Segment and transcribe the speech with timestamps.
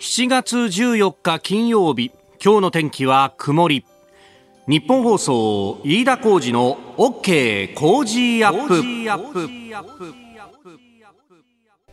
[0.00, 2.10] 7月14日金曜日
[2.42, 3.84] 今日の天気は曇り。
[4.66, 10.29] 日本放送飯田浩二の OK 工事アップ。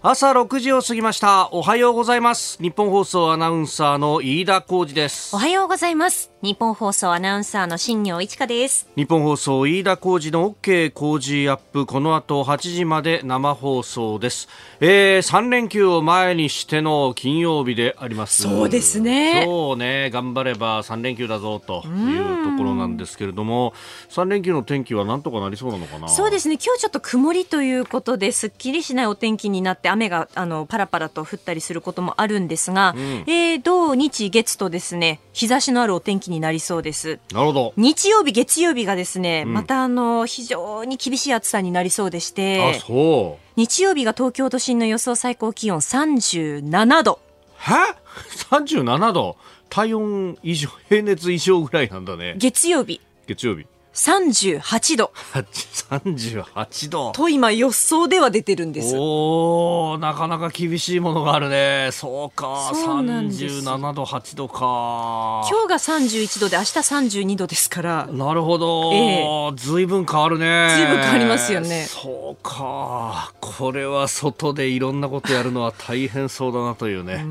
[0.03, 1.49] 朝6時を過ぎました。
[1.51, 2.61] おはようございます。
[2.61, 5.35] 日本放送アナウンサーの飯田浩二です。
[5.35, 6.31] おはようございます。
[6.43, 8.87] 日本放送アナウンサーの新業一華です。
[8.95, 11.87] 日本放送飯田浩二の OK 工事アップ。
[11.87, 14.47] この後8時まで生放送です、
[14.79, 18.43] えー、3連休を前にしての金曜日であります。
[18.43, 19.45] そうですね。
[19.45, 20.11] そうね。
[20.11, 23.73] 頑張れば3連休だぞというところなんですけれども
[24.09, 26.07] 3連休の天気はなんとかなりそうなのかな？
[26.07, 26.59] そうですね。
[26.63, 37.19] 今日ちょっと曇りということですっきりしないお天気になって雨があのパラパラと降ったりすることもあるんですが、うん、えー、土日月とですね日差しのあるお天気になりそうです。
[37.31, 37.73] なるほど。
[37.77, 43.47] 日曜日、月曜日がですね、うん、またあの、非常に厳しい暑さになりそうでして、あ、そう。
[43.55, 47.19] 日曜日が東京都心の予想最高気温37度。
[47.55, 47.95] は
[48.51, 49.37] ?37 度
[49.69, 52.35] 体温以上、平熱以上ぐらいなんだね。
[52.37, 53.01] 月曜日。
[53.27, 53.65] 月曜日。
[53.97, 55.11] 38度。
[55.33, 57.11] 38度。
[57.13, 58.95] と今予想では出てるんです。
[58.95, 61.89] おおなかなか厳しいものがあるね。
[61.91, 62.71] そうか。
[62.73, 65.41] そう37度、8度か。
[65.49, 68.07] 今日が31度で明日32度ですから。
[68.11, 68.93] なるほど。
[68.93, 70.69] ええずいぶん変わるね。
[70.75, 71.87] ずいぶん変わりますよね。
[71.89, 73.33] そうか。
[73.39, 77.25] これは外でいろんなことやるのは大変そうだなというね。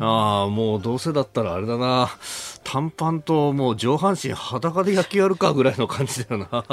[0.00, 2.10] うああ、もうどうせだったらあれだな。
[2.64, 6.64] 短パンともう上半身裸で野球やるかぐらいの感じだよな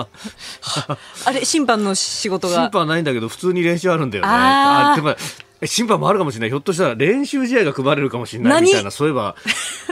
[1.26, 2.56] あれ審判の仕事が。
[2.56, 4.30] 審判ないんだけど普通に練習あるんだよね。
[4.30, 5.18] ああ
[5.66, 6.50] 審判もあるかもしれない。
[6.50, 9.36] ひょっとしたら練習試合が配れるかもしれないみたいなそういえば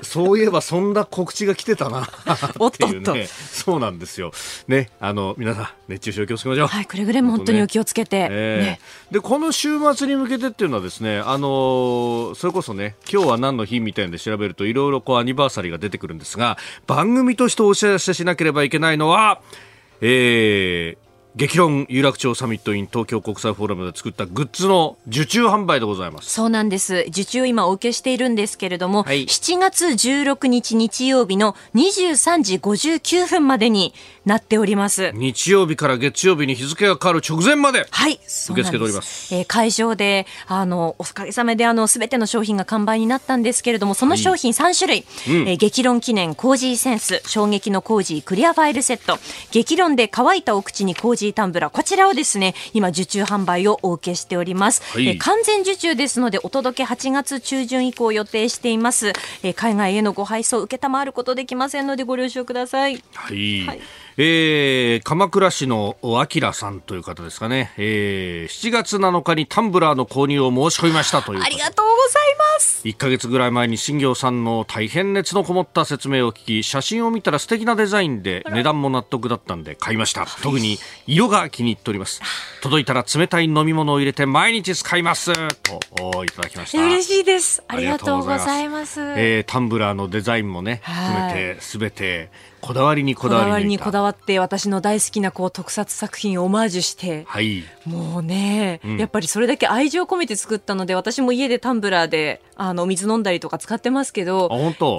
[0.02, 2.04] そういえばそんな告知が来てたな。
[2.08, 3.28] っていうね。
[3.28, 4.32] そうなんですよ。
[4.68, 6.68] ねあの皆さん熱中症気をつけましょう。
[6.68, 8.59] はいくれぐれも本当にお気をつけて、ねえ。
[8.62, 8.80] ーね、
[9.12, 19.42] でこの週末に向けてっていうのはですねあのそれこそね今日は何の日みたいなんで調べるといろいろこうアニバーサリーが出てくるんですが番組としてお知らせしなければいけないのは
[20.02, 21.06] えー、
[21.38, 26.31] 激論有楽町サミットイン東京国際フォーラムで作ったグッズの受注販売でございます。
[26.31, 27.06] そうなんです。
[27.09, 33.94] 受注今お受けしているんですけれども、はい、7月16日日曜日の23時59分までに
[34.28, 35.12] なっております。
[35.14, 39.34] 日曜日から月曜日に日付が変わる直前まではい受け付けております。
[39.34, 49.18] えー、会場であのおかげさまであのすべての商品が完売になったんですけれどもその商品3種類、はいうん、えー、激論記念コージー扇子衝撃のコージークリアファイルセット。
[49.52, 51.74] 激論で乾いたお口にコージータンブラー。
[51.74, 59.14] こちらをですね今受注販売をお受けしております、はい、え完全受注ですのでお届け8月中旬以降予定しています。
[59.44, 63.02] え海外へのご配送受けたまることできませんのでご了承ください。
[63.14, 63.80] はい、はい
[64.19, 72.81] えー、鎌倉市のあきらさんという方ですかね、えー、7月7日にタンブラーの購入を申し込みましたというありがとうございます。
[72.83, 80.25] 1か月ぐらい前に新業さんの大変熱のこもった説明を聞き写真を見たら素敵なデザインで値段も納得だったんで買いました。
[80.41, 82.23] 特に色が気に入っております。
[82.63, 85.31] 届いたら冷たい飲み物を入れて毎日使います。
[85.34, 86.84] といただきました。
[86.84, 87.63] 嬉しいです。
[87.67, 88.99] ありがとうございます。
[88.99, 92.31] えー、タンブラーのデザインもね含めてすべて
[92.62, 104.50] こだわりにこだわりにこだわって私の大好きなこう特撮作品をオマージュして、はい、もうね、うん、やっぱりそれだけ愛情込めて作ったので私も家でタンブラーであの水飲んだりとか使ってますけど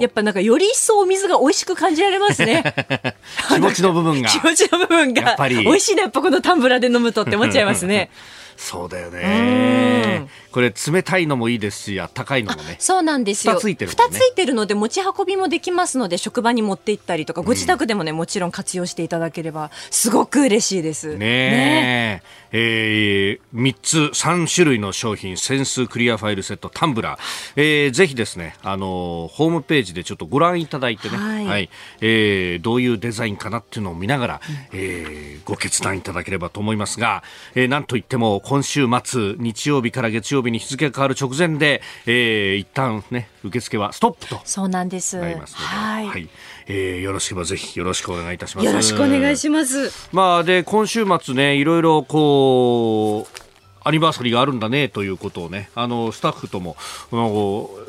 [0.01, 2.63] やっぱなんかより一層お水が美味しく感じられますね。
[3.49, 4.29] 気持ちの部分が。
[4.31, 8.09] 気持ちの部分が美味しいねやっぱこのタンブラーで飲むとって思っちゃいますね
[8.59, 10.27] そうだよね。
[10.51, 12.75] これ冷たいのもいいですし、あったかいのもね。
[12.77, 13.53] そうなんですよ。
[13.53, 21.13] 二ついてる、ね、ついてるので持ち運びもできますので、職場に持って行ったりとか、ご自宅でもね、うん、もちろん活用していただければ、すごく嬉しいです。
[21.13, 27.19] ねねえー、3つ、3種類の商品、センスクリアファイルセット、タンブラー。
[27.55, 31.69] えー、ぜひですね、あのホームページでちょっとご覧いただいてね、はい、はい、
[32.01, 37.23] えー、どういうデザインかなっていうのを見ながら、うん、えー、ご決断いただければと思いますが、
[37.55, 44.41] えー、なんといっても、今週末、日曜日から月曜日に日付が変わる直前で、えー、一旦ね、受付はストップと。
[44.43, 45.17] そうなんです。
[45.17, 46.29] なりますので、はい、はい、
[46.71, 48.65] えー、よろしければぜひよろしくお願いいたします。
[48.65, 49.91] よろしくお願いします。
[50.11, 53.39] まあ、で、今週末ね、いろいろこう、
[53.83, 56.75] アニバーサリーがあるんだねということをね、あのスタッフとも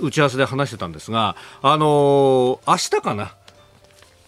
[0.00, 3.34] 打ち合わせで話してたんですが、あの明日かな、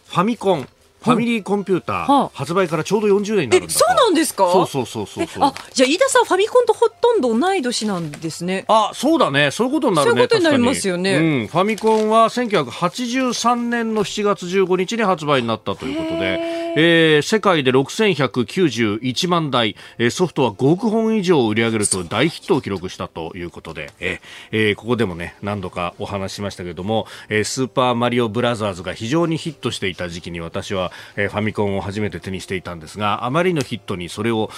[0.08, 0.69] ファミコン、
[1.02, 4.50] ファミリーコンピューター、発売からちょうど40年になるんだそうなんですか？
[4.52, 8.64] そうそうそうそうあじゃあ飯田さんファミコンとほとんど同い年なんですね。
[8.69, 9.50] あそうだね。
[9.50, 16.62] そういうことになるねそういうことになりますよね、うん、ファミコンは1983年の7月15日に発売になったということで。
[16.75, 24.20] えー、世界で6191万台、えー、ソフトは5億本以上売り上げると大ヒットを記録したということで、えー
[24.52, 34.50] えー、ここでもね何度かお話ししましたけれども、えー、スーパーマリオブラザーズが非常にヒットしていた時期に私は、えー、ファミコンを初めて手にしていたんですがあまりのヒットにそれを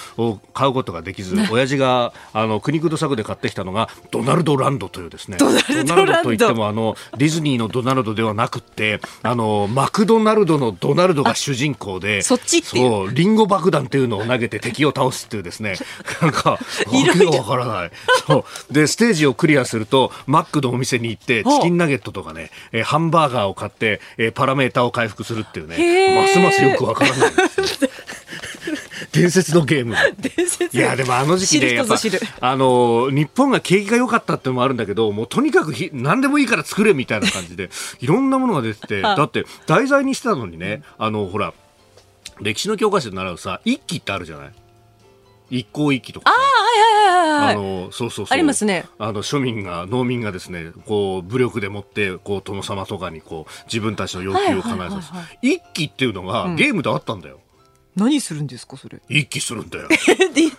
[0.53, 5.39] 買うことができず 親父があの国黒作で買ってきたのがドナルドランドというですね。
[5.39, 5.61] ドナ
[5.97, 15.75] ルドといってもあのディズニーのドナルドではなくてあのマクドナルドのドナルドが主人公で そっちそうリンゴ爆弾っていうのを投げて敵を倒すっていうですね。
[16.21, 16.59] なんかわ
[17.13, 17.91] けがわからない。
[18.27, 18.73] そう。
[18.73, 25.77] でステージをクリアするとマックのお店に行ってチキンナゲットとかね、えハンバーガーを買って、えパラメーターを回復するっていうね
[26.25, 27.31] ますますよくわからない
[29.13, 29.95] 伝説のゲーム。
[30.73, 31.95] いやでもあの時期でやっぱ
[32.41, 41.53] あの日本が景気が良かったってのもあるんだけどもうとにかくひ何でもいいから作れみたいな感じでいろんなものが出てて だって題材にしてたのにねあのほら
[42.41, 44.53] 歴史の教科書で習うさ一揆ってあるじゃない？
[45.59, 46.31] 一向一揆とか。
[46.31, 47.55] あはいはいはいはい。
[47.55, 48.35] あの、そうそうそう。
[48.35, 48.87] ありますね。
[48.99, 55.13] あの、庶民が、農民がですね、こう、武力でもって、こう、殿様とかに、こう、自分たちの要求を叶えさせ
[55.49, 55.55] る。
[55.55, 57.41] 一揆っていうのが、ゲームであったんだよ。
[57.97, 59.01] 何するんですかそれ？
[59.09, 59.87] 一気するんだよ
[60.35, 60.53] 一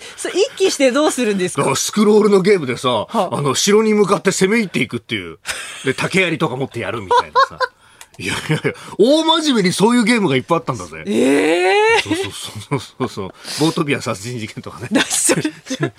[0.55, 1.75] 気してどうするんですか？
[1.75, 5.39] スクロールのゲームでさ、あの城に向かって攻め入っていくっていう
[5.83, 7.59] で竹槍とか持ってやるみたいなさ
[8.17, 11.03] いやいやいや、大真面目にそういうゲームがいっぱいあったんだぜ。
[11.05, 13.29] ええー、そうそうそうそうそう。
[13.59, 14.89] ボートビア殺人事件とかね。
[15.09, 15.93] それタイ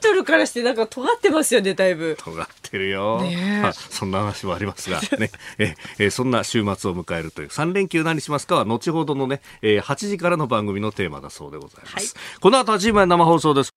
[0.00, 2.16] トルからしてなんか尖ってますよね、だいぶ。
[2.18, 3.20] 尖ってるよ。
[3.20, 5.30] ね、そんな話もありますが、 ね。
[5.58, 12.14] ええそんな週末を迎えるという、3連休何しますかは後ほどのね、えー、8時からの番組のテーマだそうでございます。
[12.16, 13.75] はい、この後8時前生放送です。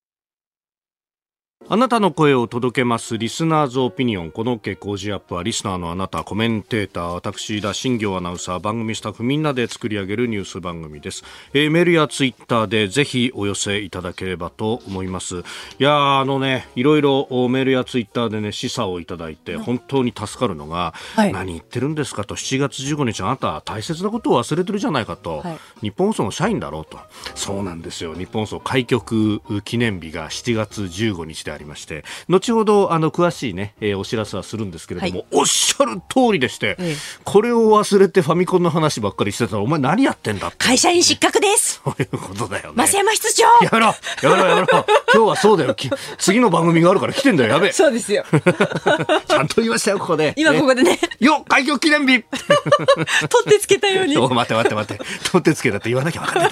[1.71, 3.19] あなたの声を届けます。
[3.19, 4.31] リスナーズオピニオン。
[4.31, 11.23] この OK 工事アップはリスナーのあなたコメンテーター私田新行アナウンサー番組スタッフみんなで作り上げるニュース番組です、
[11.53, 15.41] えー、メールやツイッターでぜひお寄せいただければと思います。
[15.41, 15.43] い
[15.77, 22.35] やあのねいろいろメールやツイッターでね示唆をいただいて本当に助かるのが、はい、何言ってるんですかと。
[22.35, 26.97] 7月15日あなた大切なことを忘れてるじゃないかと、はい、日本放送の社員だろうと。
[27.35, 28.15] そうなんですよ。
[28.15, 41.81] 日本放送開局記念日が7月15日でありまして後ほどあの詳しいね、えー、お知らせはするんですけれども、はい、おっしゃる通りでして、ええ、これを忘れてファミコンの話ばっかりしてたらお前何やってんだ会社員失格です。
[41.85, 42.87] そういうことだよね。
[42.87, 43.43] 増山室長。
[43.43, 44.67] やめろやめろやめろ。
[45.13, 45.75] 今日はそうだよ。
[46.17, 47.51] 次の番組があるから来てんだよ。
[47.51, 48.23] やべそうですよ。
[49.27, 50.33] ちゃんと言いましたよここで。
[50.37, 50.99] 今ここでね。
[51.19, 52.23] よ開局記念日。
[53.29, 54.15] 取ってつけたように。
[54.15, 55.03] 待って待って待って。
[55.31, 56.51] 取ってつけたって言わなきゃ分かんない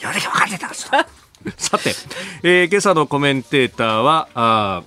[0.00, 0.68] 言わなきゃ分かんないだ
[1.56, 1.90] さて、
[2.42, 4.82] えー、今朝のコメンテーターはあ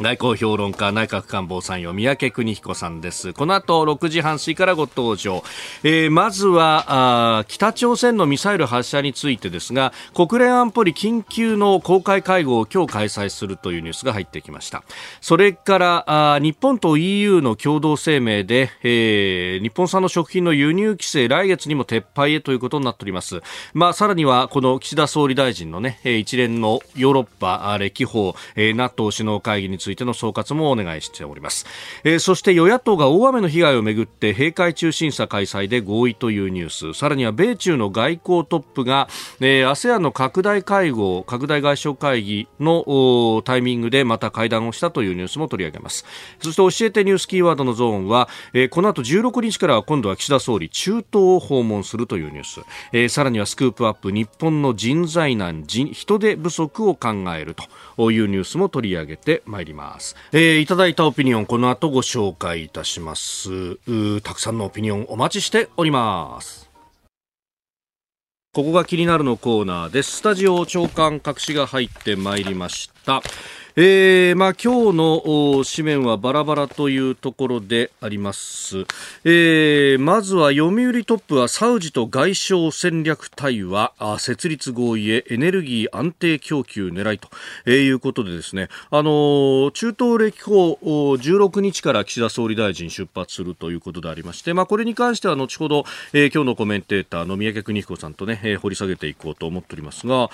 [0.00, 3.32] 外交評論家内閣官房参与三宅邦彦さんです。
[3.32, 5.42] この後6時半過ぎからご登場、
[5.84, 14.82] えー、まずはあ北朝鮮のミサイル発射についてですが国連安保理緊急の公開会合を今日開催するというニュースが入ってきました。
[15.22, 23.40] それからあ日本と EU の共同声明で、えー、日本産の食品の輸入規制来月にも撤廃へということになっております。
[23.72, 31.64] まあさらにはこの岸田総理大臣のね一連のヨーロッパ歴訪、えー、NATO 首脳会議についての総括もお願いしております、
[32.02, 36.98] えー、そして与野党が大雨の被害をめぐって閉会中審査開催で合意というニュース。
[36.98, 46.04] さらには米中の外交トップが、えー、ASEAN の拡大会合拡大外相会議のタイミングでまた会談をしたというニュースも取り上げます。
[46.40, 52.60] そして教えてニュースキーワードのゾーンは、えー、この後16日からは今度は岸田総理中東を訪問するというニュース、
[52.92, 57.62] えー、さらにはスクープアップ日本の人材難人人手不足を考えると。
[57.98, 60.16] いうニュースも取り上げてまいります。
[60.32, 63.76] えー、いただいたオピニオン、この後ご紹介いたします。
[64.22, 66.70] たくさんのオピニオンお待ちしております。
[68.52, 70.18] ここが気になるのコーナーです。
[70.18, 72.95] スタジオ長官隠しが入ってまいりました。
[73.78, 78.86] えー、まあ今日の紙面はバラバラというところであります。
[79.22, 83.92] えー、まずは読売トップはサウジと外相戦略対話。
[84.18, 87.28] 設立合意へエネルギー安定供給狙いと、
[87.66, 95.84] えー、いうことでですね、あの中東歴訪16日から岸田総理大臣出発するということでありまして、まあこれに関しては後ほど、
[96.14, 100.28] えー、今日のコメンテーターの宮家邦彦さんとね、えー、掘り下げていこうと思っておりますが、あ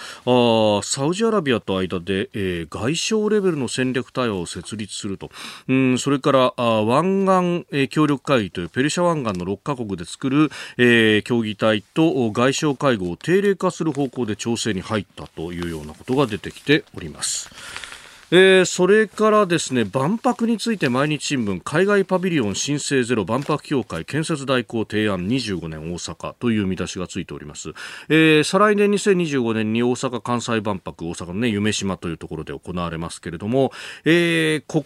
[0.85, 5.31] サウジアラビアと間で、えー、外相レベルの戦略対話を設立すると、
[5.69, 7.25] うん、それからあ湾
[7.65, 17.92] 岸、えー、協力会議というペルシャ湾岸の6カ国で作る、えー、協議体と外相会合を定例化する方向で調整に入ったというようなことが出てきております。
[18.35, 27.75] えー、それからですね万博について毎日新聞海外パビリオン申請ゼロ万博協会建設代行提案25年大阪という見出しがついております、
[28.09, 33.71] えー、再来年2025年に大阪・関西万博大阪の、ね、夢島というところで行われますけれども、
[34.07, 34.83] えー、こ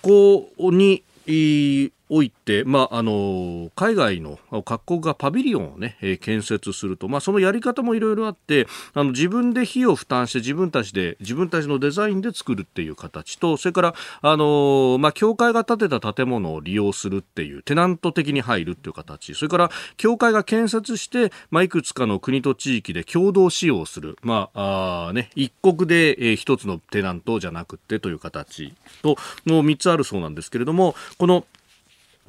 [0.58, 1.04] こに
[2.08, 19.34] おいて、まあ、あの海外の各国がパビリオンを、ね、えー、建設すると、まあ、そのやり方もいろいろあってあの自分で費用を負担して自分たちで自分たちのデザインで作るっていう形とそれから、あのまあ、教会が建てた建物を利用するっていうテナント的に入るっていう形。
[19.34, 31.44] それから教会が建設して、まあ、いくつかの国と地域で共同使用する、まああね、一国で、えー、一つのテナントじゃなくてという形との3つあるそうなんですけれどもこの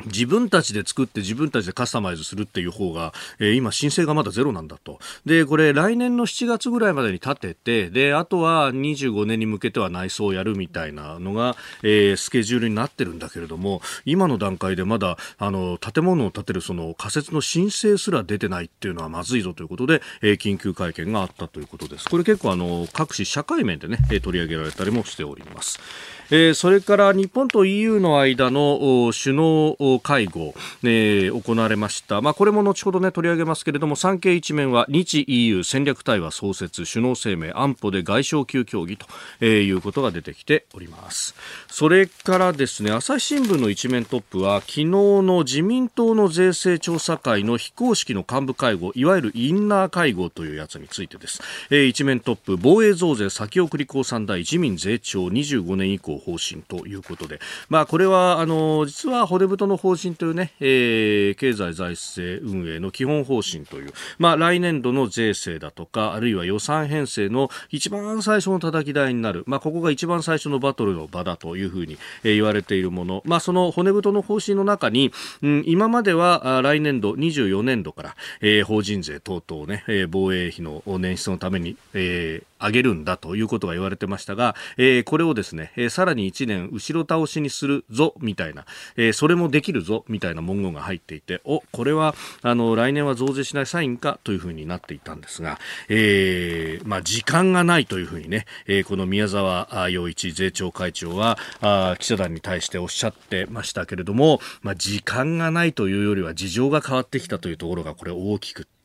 [0.05, 4.99] 自分たちで作って自分たちでカスタマイズするっていう方が、えー、今申請がまだゼロなんだと。
[5.25, 22.09] で、これ来年の7月ぐらいまでに立てて、で、あとは25年に向けては内装をやるみたいなのが、えー、スケジュールになってるんだけれども、今の段階でまだ、あの、建物を建てるその仮設の申請すら出てないっていうのはまずいぞということで、えー、緊急会見があったということです。
[22.09, 25.79] これ結構あの、各種社会面でね、取り上げられたりもしております。
[26.29, 30.53] えー、それから日本と EU の間の首脳会合、
[30.83, 39.05] えー、行われました、まあ、これも後ほど、ね、取り上げますけれども産経一面は日 EU 戦略対話創設首脳声明安保で外相級協議と、
[39.39, 41.33] えー、いうことが出てきております。
[41.67, 95.59] それからですね朝日新聞の一面トップは昨日の自民党の税制調査会の非公式の幹部会合いわゆるインナー会合というやつについてです、えー、一面トップ防衛増税先送り公算大自民税調25年以降方針ということで、まあ、これはあの実は骨太の方針というね、えー、経済財政運営の基本方針という、まあ、来年度の税制だとかあるいは予算編成の一番最初の叩き台になる、まあ、ここが一番最初のバトルの場だというふうに、えー、言われているもの、まあ、その骨太の方針の中に、うん、今までは来年度24年度から、えー、法人税等々ね、えー、防衛費の捻出のために、えー、上げるんだということが言われてましたが、えー、これをですね、えー、さらに1年後ろ倒しにするぞみたいな、えー、それもできるぞみたいな文言が入っていて、お、これはあの来年は増税しないサインかというふうになっていたんですが、
[95.89, 108.76] えー、まあ時間がないというふうにね、えー、この宮沢洋一税調会長はあ記者団に対しておっしゃってましたけれども、まあ時間がないというよりは事情が変わってきたというところがこれ大きくて、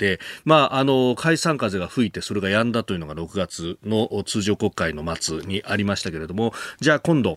[0.44, 7.36] まああの解散風が吹いてそれが止んだというのが6月の通常国会の末にありましたけれども、じゃあ今度、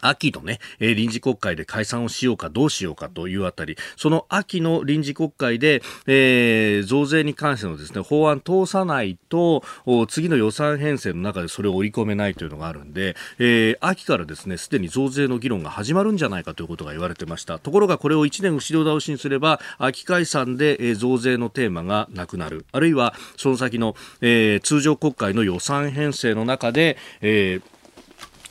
[0.00, 9.62] 秋のね、えー、臨時国会で解散をしようかどうしようかというあたり、その秋の臨時国会で、えー、増税に関してのですね、法案通さないと、
[10.08, 17.58] 次の予算編成の中でそれを織り込めないというのがあるんで、えー、秋からですね、すでに増税の議論が始まるんじゃないかということが言われてました。
[17.58, 22.66] ところがこれを1年後ろ倒しにすれば、秋解散で、えー、増税のテーマがなくなる。
[22.72, 27.77] あるいは、その先の、えー、通常国会の予算編成の中で、えー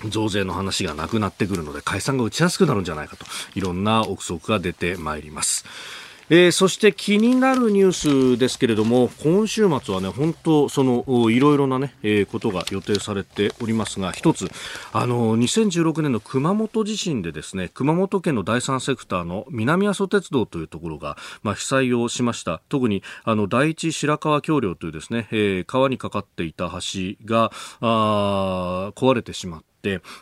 [0.05, 3.25] 増税の話がなくなってくるので解散が打ちやすくなるんじゃないかと
[3.55, 5.65] いろんな憶測が出てまいります。
[6.29, 14.51] えー、そして気になるニュースですけれども今週末はね本当そのいろいろなね、えー、ことが予定されておりますが一つ
[14.91, 29.76] あの2016年の熊本地震でですね熊本県の第三セクターの南阿蘇鉄道というところが、まあ、被災をしました特にあの第一白川橋梁というですね、えー、川にかかっていた橋があ壊れてしまって、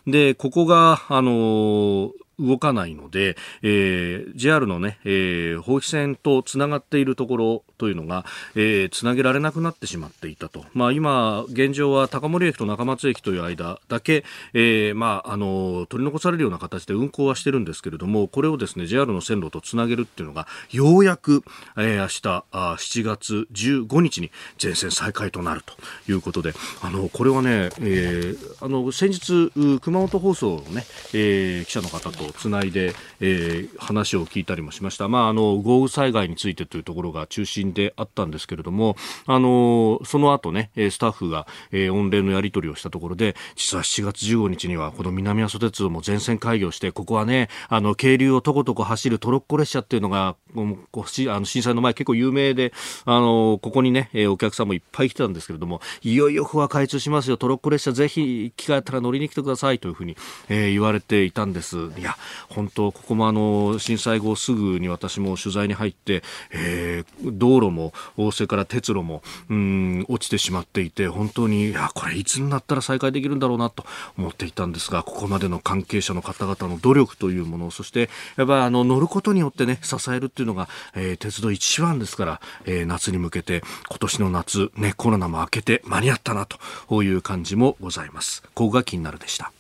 [0.08, 8.26] で、ここが、あのー動かないので、えー、JR のね、えー、放置線とつながっているところというのが、
[8.56, 10.66] えー、つなげられなくなってしまっていたと。
[10.74, 14.24] まあ今、現状は高森駅と中松駅という間だけ、
[14.54, 21.44] えー、まあ、あの、取り残されるような形で運行はしてるんですけれども、これをですね、JR の線路とつなげるっていうのが、ようやく、
[21.78, 25.74] えー、明日、あ7月15日に全線再開となると
[26.12, 35.08] いうことで、あの、これはね、えー、あの、先日、熊本放送のね、えー、記者の方とつないで、えー、話を聞いたりもしました。
[35.08, 52.74] まあ、あの、豪雨災害についてというところが中心であったんですけれども、あの、その後ね、スタッフが、えー、御礼のやり取りをしたところで、実は7月15日には、この南阿蘇鉄道も全線開業して、ここはね、あの、渓流をとことこ走るトロッコ列車っていうのが、あの震災の前結構有名で、
[53.06, 60.16] あの、ここにね、お客さんもいっぱい来てたんですけれども、いよいよ不破開通しますよ、トロッコ列車ぜひ機会あったら乗りに来てくださいというふうに、
[60.50, 61.78] えー、言われていたんです。
[61.98, 62.15] いや、
[62.50, 67.94] 本当ここもあの、震災後すぐに私も取材に入って、えー、道路も、
[68.32, 73.86] それから鉄路も、うん、落ちてしまっていて、本当に、いや、これいつになったら再開できるんだろうなと
[74.18, 88.42] 思っていたんですが、ここまでの関係者の方々の努力というもの、そして、やっぱあの、乗ることによってね、支えるっていうのが、えー、鉄道一番ですから、えー、夏に向けて、今年の夏、ね、コロナも明けて間に合ったなという感じもございます。
[88.54, 89.55] ここが気になるでした。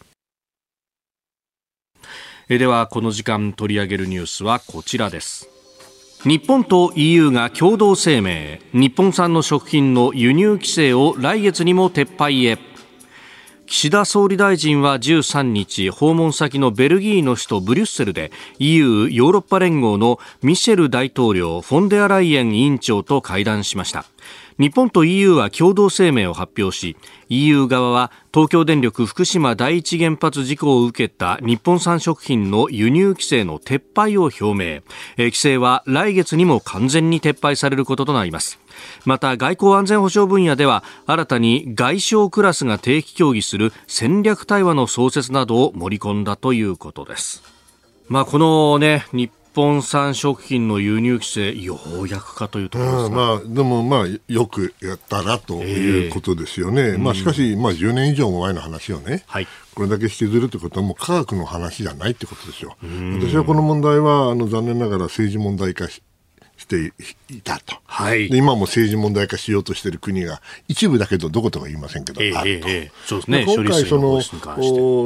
[2.47, 5.49] えでは、この時間取り上げるニュースはこちらです。
[6.25, 12.59] 日本と EU が共同声明日本産の食品の輸入規制を来月にも撤廃へ。
[13.65, 24.05] 岸田総理大臣は13日訪問先のベルギーの首都ブリュッセルで EU= ヨーロッパ連合のミシェル大統領フォンデアライエン委員長と会談しました。
[24.57, 26.95] 日本と EU は共同声明を発表し
[27.27, 34.81] EU 側は東京電力福島第一原発事故を受けた日本産食品の輸入規制の撤廃を表明。
[35.17, 38.59] 規制は来月にも完全に撤廃されることとなります。
[39.05, 47.43] また外交安全保障分野では新たに外相クラスが定期協議する戦略対話の創設などを盛り込んだということです。
[48.07, 62.75] まあ、このね、日本産食品の輸入規制、ようやくかというところですまあ、でも、まあ、よくやったなということですよね、えー、まあ、しかし、まあ、10年以上も前の話をね、はい、これだけ引きずるということは、もう科学の話じゃないということですよ。
[63.19, 66.03] 私はこの問題はあの残念ながら政治問題化し
[66.65, 66.93] して
[67.29, 74.21] いたと、はい、今も政治問題化しようとしている国が一部だけどどことは言いませんけど、えー、あると、えー、そうですね、今回その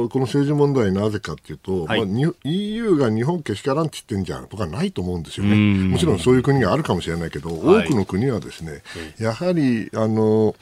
[0.08, 5.54] この政治問題なぜかというと、はい、まあ、EU が日本けしからんって言ってんじゃんとかないと思うんですよね。
[5.88, 8.82] もちろんそういう国があるかもしれないけど、多くの国はですね、
[9.18, 10.54] やはりあの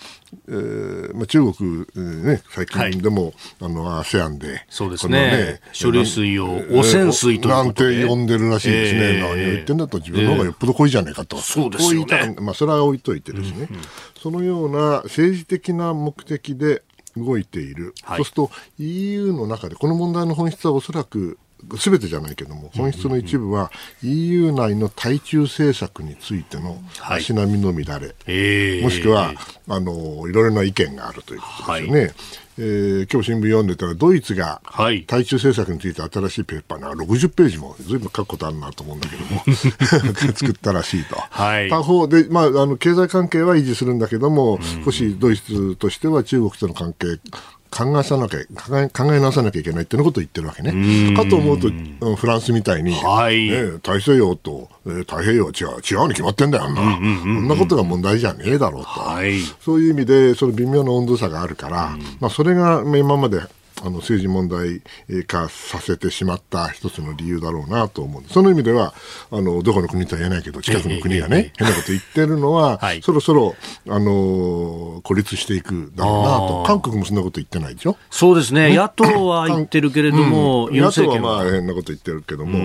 [0.49, 1.87] えーまあ、中国、
[2.25, 5.19] ね、最近でも、はい、あの ASEAN で、そうですね。
[5.19, 12.37] ね処理水を汚染水となんて呼んでるらしいですね、えー、何を言ってんだと、自分の方がよっぽど濃いじゃないかと、えー、そうですよね。
[12.41, 13.83] まあ、それは置いといてですね、うんうん、
[14.21, 16.83] そのような政治的な目的で
[17.17, 21.39] 動いている、はい、そうすると EU の中で、この問題の本質はおそらく
[21.77, 23.71] すべてじゃないけども、本質の一部は
[24.03, 29.33] EU 内の対中政策についての足並みの乱れ、はいもしくは、
[29.69, 32.01] あのいろいろな意見があるということですよね。
[32.01, 32.15] はい。
[32.61, 34.61] えー、今日新聞読んでたらドイツが
[35.07, 39.43] 対中政策について新しいペーパーが60ページもずいぶん書くことあるなと思うんだけども
[40.35, 47.21] 作ったらしいと、はい、他方で、まあ、あの経済関係は維持するんだけども、少しドイツとしては中国との関係
[47.71, 51.15] 考えさなきゃ考え考え直さなきゃいけないっていうことを言ってるわけね。
[51.15, 53.49] かと思うとフランスみたいに、はい。
[53.49, 63.41] ね、大西洋と、えー、太平洋は違う違うに決まってんだよな、そんなことが問題じゃねえだろうと、はい、そういう意味でその微妙な温度差があるから、まあ、それが今まで
[63.83, 64.83] あの政治問題
[65.25, 68.95] 化させてしまった一つの理由だろうなと思うその意味では
[69.31, 73.55] あのどこの国とは言えないけど近くの国がね、変なこと言ってるのは、はい、そろそろ
[73.89, 76.65] あの孤立していくだろうなと。
[76.67, 77.97] 韓国もそんなこと言ってないでしょ？
[78.11, 82.59] そうですね、野党は言ってるけれども、うん、野党はまあ変なこと言ってるけども、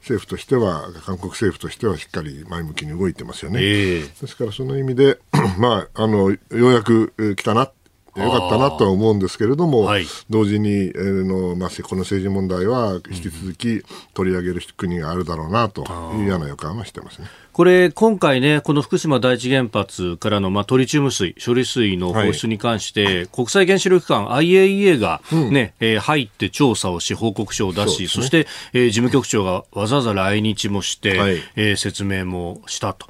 [0.00, 5.18] 政府としては韓国政府としてはしっかり前向きに動いてますよね、えー、ですからその意味で
[5.58, 7.70] まああのようやく来たな
[8.16, 13.82] よかったなとは思うんですけれども、はい、同時に、えーのまあ、この政治問題は引き続き
[14.14, 17.28] 取り上げる国があるだろうなというような予感はしてますね。
[17.56, 33.06] これ、今回ね、この福島第一原発からの、まあ、トリチウム水、処理水の放出に関して、はい、国際原子力機関 IAEA がね、うん、えー、入って調査をし、報告書を出し、そ、ね,、して、えー、事務局長がわざわざ来日もして、はい、えー、説明もしたと。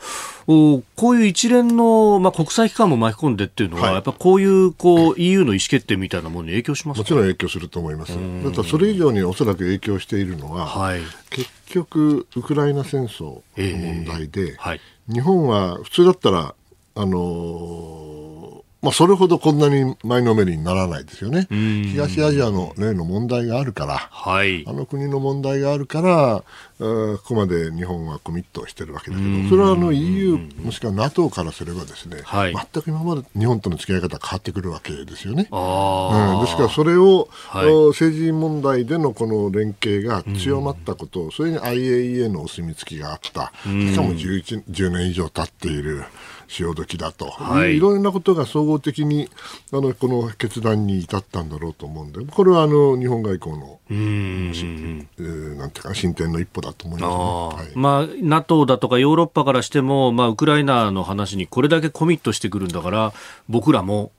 [0.49, 8.13] おこういう一連の、まあ、国際機関も巻き込んでっていうのは、はい、やっぱこういうこう EU の意思決定みたいなものに影響しますもちろん影響すると思います。
[8.45, 16.55] だからそれ以上におそらく影響しているのは、はい、結局、ウクライナ戦争の問題で、えーはい、日本は普通だったら、
[16.99, 21.49] あのまあ、それほどこんなに前のめりにならないですよね。
[21.51, 26.45] 東アジアの例の問題があるから、はい、あの国の問題があるから、
[26.79, 35.49] ここまで日本はコミットしてるわけだけど、それはあの EU もしくは NATO からすればですね、はい、全く今まで日本との付き合い方が変わってくるわけですよね。
[35.51, 46.05] うん、ですからそれを、はい、政治問題でのこの連携が強まったこと、それに IAEA のお墨付きがあった、しかも11 10年以上経っている。
[46.49, 49.29] 潮時だと、はい、いろいろなことが総合合的に
[49.73, 63.13] あのこの決断に至ったんだろうと思うんで、これはあの日本外交のうん、えー、なんていうか進展の一歩だと思います、ね、はい、まあ、NATO だとかヨーロッパからしても、まあ、ウクライナの話にこれだけコミットしてくるんだから、
[63.49, 64.13] 僕らも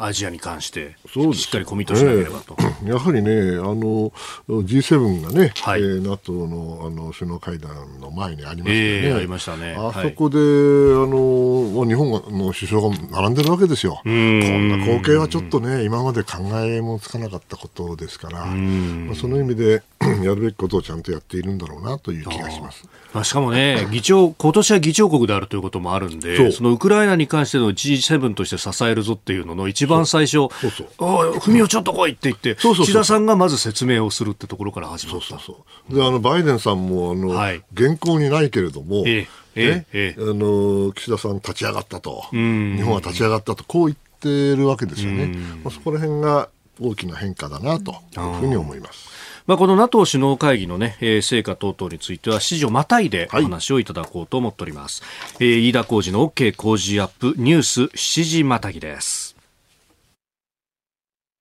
[0.00, 0.96] アジアに関して
[1.34, 4.10] しっかりコミットしなければと、えー、 やはりねあの
[4.48, 5.80] G7 がね、はい。
[5.80, 9.74] えー、NATO のあの首脳会談の前にありましたね、えー、ありましたね。
[9.76, 14.00] あそこで、はい、あの日本の首相が並んでるわけですよ。
[14.04, 19.82] こんな光景はちょっとね今まで考えもつかなかったことですから、まあ、その意味で
[20.22, 22.88] やるべきことをちゃんとやっているんだろうなという気がします。
[23.12, 35.26] まあ、しかもね、議長、今年は議長国であるということもあるんで、そのウクライナに関しての G7 として支えるぞっていうのの一番最初、そうそうおい、文雄ちょっと来いって言って、岸田さんがまず説明をするってところから始まった。
[35.26, 35.56] そうそう
[35.88, 45.26] そうで、あの、バイデンさんも、あの、はい、原稿にないけれども、ええねええ、あの岸田さん立ち上がったと、日本は立ち上がったと、こう言ってるわけですよね。
[45.64, 46.48] まあ、そこら辺が
[46.80, 49.17] 大きな変化だなというふうに思います。
[49.48, 55.02] まあ、この NATO 首脳会議の、ね、えー、成果等々については、指示をまたいでお話をいただこうと思っております。
[55.02, 59.34] はい、えー、飯田浩二の OK 工事アップニュース7時またぎです。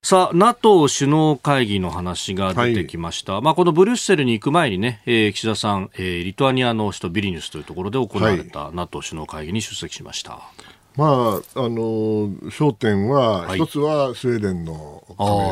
[0.01, 3.33] さあ、NATO 首脳会議の話が出てきました。
[3.33, 10.31] はい、まあ、このブリュッセルに行く前にね、えー、岸田さん、えー、リトアニアの首都ビリニュスというところで行われた NATO 首脳会議に出席しました。
[10.31, 15.03] はいまあ、あの焦点は、一つはスウェーデンの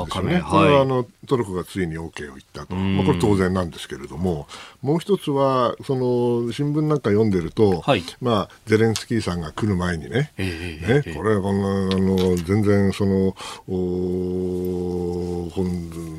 [0.10, 4.48] 加盟ですよね、これはあのトルコがついに OK を言ったと、まあ、これ当然なんですけれども、
[4.86, 13.36] もう一つは、その新聞なんか読んでると、はい、まあ、ゼレンスキーさんが来る前にね、えー、ねこれはこんなあの全然その
[13.68, 15.52] お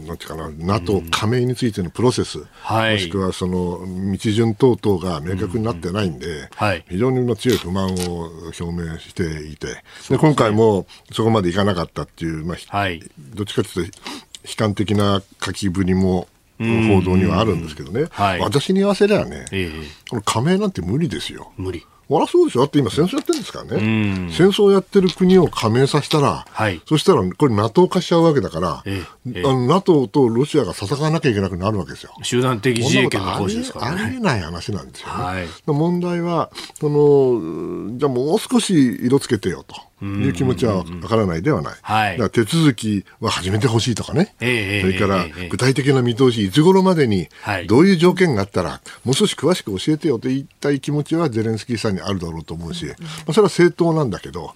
[0.06, 3.80] なんていうかな、NATO 加盟についてのプロセス、はい、もしくはその
[4.12, 13.98] 道順等々が明確になってないんで、はい、非常に強い不満を表明して、ていて、で、今回もそこまでいかなかったっていう、まあ、はい、どっちかというと、
[14.44, 21.52] 悲観的な書きぶりも報道にはあるんですけどね、はい、私に言わせりゃね、えー、この加盟なんて無理ですよ。
[21.56, 21.86] 無理。
[22.08, 24.30] そりゃそうでしょだって今戦争やってるんですからね。
[24.30, 32.12] 戦争やってる国を加盟させたら、はい、そしたらこれ NATO 化しちゃうわけだから、ええ、あの NATO とロシアが戦わなきゃいけなくなるわけですよ。
[32.22, 34.02] 集団的自衛権の行使ですからね。
[34.04, 35.12] ありえない話なんですよね。
[35.14, 39.74] はい、問題は、その、じゃあもう少し色つけてよと。
[40.02, 41.74] いう気持ちはわからないではない。
[41.80, 47.28] はい、だ手続きは始めてほしいとかね、えー、それから具体的な見通し、いつ頃までに
[47.66, 52.94] どういう条件があったら、もう少し詳しく教えてよと言いたい気持ちはゼレンスキーさんにあるだろうと思うし、ま
[53.28, 54.52] あ、それは正当なんだけど、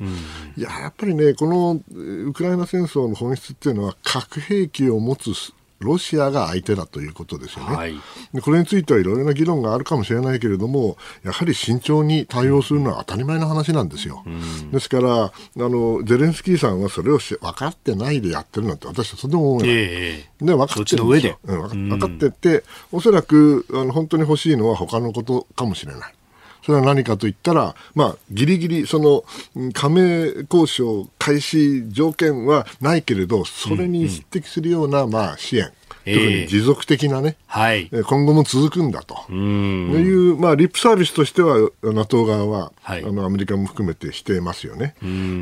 [0.56, 5.32] いや、やっぱりね、このウクライナ戦争の本質っていうのは、核兵器を持つ
[5.80, 7.76] ロシアが相手だということですよね。
[7.76, 7.94] はい、
[8.34, 14.22] でこれについてはいろいろな議論があるかもしれないけれども、やはり慎重に対応するのは当たり前の話なんですよ。
[14.26, 19.76] うん、ですからあの、ゼレンスキーさんはそれを分かってないでやってるなんて、私はとても思えない。
[19.76, 21.38] えー、で分かってるんですよ。
[21.44, 26.14] うん、分かってて、おそらくあの本当に欲しいのは他のことかもしれない。
[26.62, 29.24] それは何かといったら、まあ、ギリギリ、その、
[29.72, 35.72] 加盟交渉開始条件はないけれど、それに匹敵するような、まあ、支援。
[36.04, 39.30] 特に持続的なね、はい、今後も続くんだと。
[39.32, 44.94] いう、まあ、リップサービスとしては NATO 側は、はい、あのアメリカも含めてしていますよね。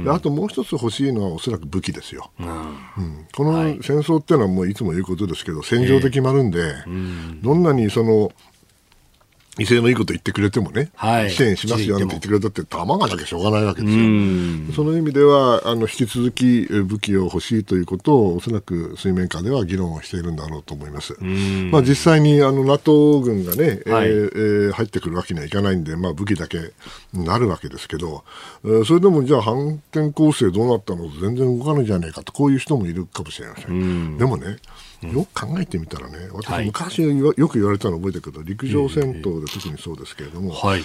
[0.09, 2.31] あともう一つ欲しいのはおそらく武器ですよ。
[2.38, 3.52] うん、この
[3.83, 6.74] 戦争っていうのはもういつも言うことですけど戦場で決まるんで、
[7.42, 8.33] どんなにその
[9.59, 14.03] 威勢のいいこと言ってくれてもね、はい、支援しますよなんて言ってくれたって、弾がなきゃしょうがないわけですよ。
[14.75, 21.16] その意味では、あの、引き続き武器を欲しいということを、おそらく水面下では議論をしているんだろうと思います。
[21.71, 26.59] まあ、実際に、あの、NATO 軍がね、はい、えー、入ってくるわけにはいかないんで、まあ、武器だけ
[27.12, 28.25] になるわけですけど、
[28.64, 31.09] えー、それでも、じゃあ、反転攻勢どうなったの？
[31.21, 34.16] 全然動かないじゃないかと、こういう人もいるかもしれません。
[34.18, 34.57] でもね、
[35.02, 40.82] よく考えてみたらね、私、昔よく言われたの覚えてるけど、陸上戦闘で特にそうですけれども、はい、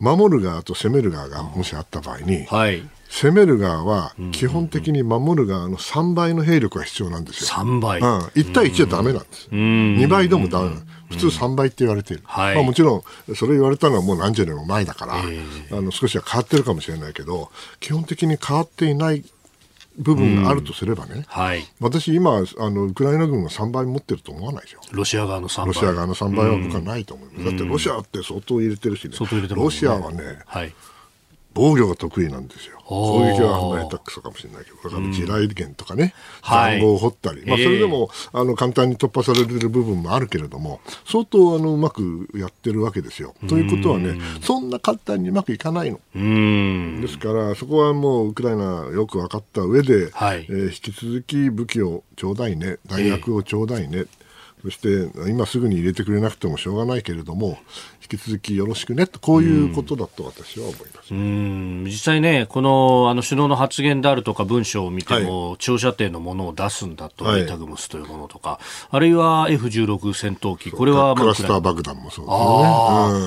[0.00, 7.50] 守る側と攻める側がもしあった場合に、はい、攻める側は基本的に守る側の3倍の兵力が必要なんですよ。
[7.50, 9.48] 3倍、うん、1対1はだめなんです。
[9.50, 10.98] 2倍でもだめなんです。
[11.08, 19.24] 普通3倍って言われている、はい、まあ、もちろんそれ言われたのはもう何十年も前だから、えー、あの少しは変わってるかもしれないけど基本的に変わっていない
[19.98, 21.22] 部分があるとすればね、うん。
[21.22, 24.80] はい、私、今あの、ウクライナ軍が3倍持ってると思わないですよ。
[24.92, 25.66] ロシア側の3倍。
[25.66, 27.38] ロシア側の3倍は僕はないと思います。
[27.40, 29.14] うん、だってロシアって相当入れてるしね、
[29.50, 30.72] ロシアはね、はい、
[31.54, 32.78] 防御が得意なんですよ。
[32.84, 43.34] 攻撃はあんな下手くそかもしれないけど、だから地雷原とかね、塹壕を掘ったり、まあ、それでも、あの簡単に突破される部分もあるけれども、相当あのうまくやってるわけですよ。
[43.48, 46.00] ということはね、そんな簡単にうまくいかないの。
[46.14, 54.06] ですから、そこはもうウクライナよく分かった上で、はい、えー、引き続き武器をちょうだいね、大学をちょうだいね。
[54.64, 57.58] えーそして今すぐに入れてくれなくてもしょうがないけれども
[58.02, 61.84] 引き続きよろしくねとこういうことだと私は思います、うん。
[61.84, 68.58] 実際ねこのあの首脳の発言であるとか文章を見ても、はい、長射程のものを出すんだと、はい、タグムスというものとか
[68.90, 72.38] あるいは F16 戦闘機これは、まあ、クラスター爆弾もそうです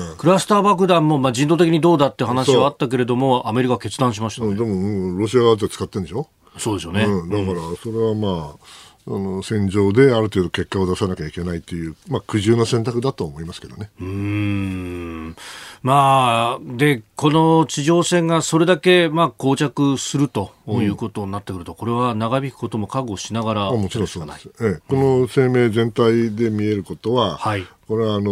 [0.06, 6.28] ね、うん、クラスター爆弾も、まあ、人道的にどうだって話はあったけれどもアメリカ決断しました、ね、でも、うん、ロシア側って使ってるんでしょ？
[6.58, 8.56] そうですよね、うん、だからそれはまあ、
[9.04, 13.90] あの戦場である程度結果を出さなきゃいけないという、まあ、苦渋の選択だと思いますけどね。
[14.00, 15.36] うん。
[15.82, 28.30] まあ、で、この地上戦がそれだけ、まあ、膠着するということになってくると、うん、これは長引くことも覚悟しながらもちろんそうです、ええ、この声明全体で見えることは、はい、これはあの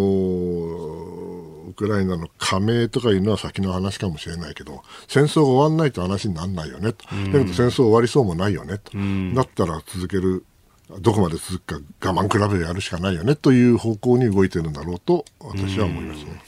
[1.70, 8.92] ウクライナの加盟とかいうのは先の話かもしれないけど戦争が終わらないと話にならないよねと、だけど戦争終わりそうもないよねと、
[9.34, 10.44] だったら続ける
[10.98, 16.42] どこまで続くか我慢比べでやるしかないよねという方向に動いてるんだろうと私は思いますね。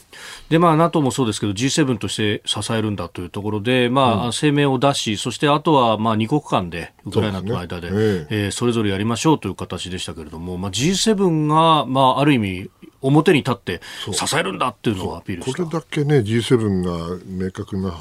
[0.48, 13.80] でまあ、NATO もそうですけど G7 として支えるんだというところで、まあ、うん、声明を出しそしてあとはまあ2国間でウクライナとの間でそ、ね、えー、えー、それぞれやりましょうという形でしたけれども、まあ、G7 が、まあ、ある意味表に立って
[14.12, 17.94] 支えるんだっていうのをアピールこれだけね G7 が明確な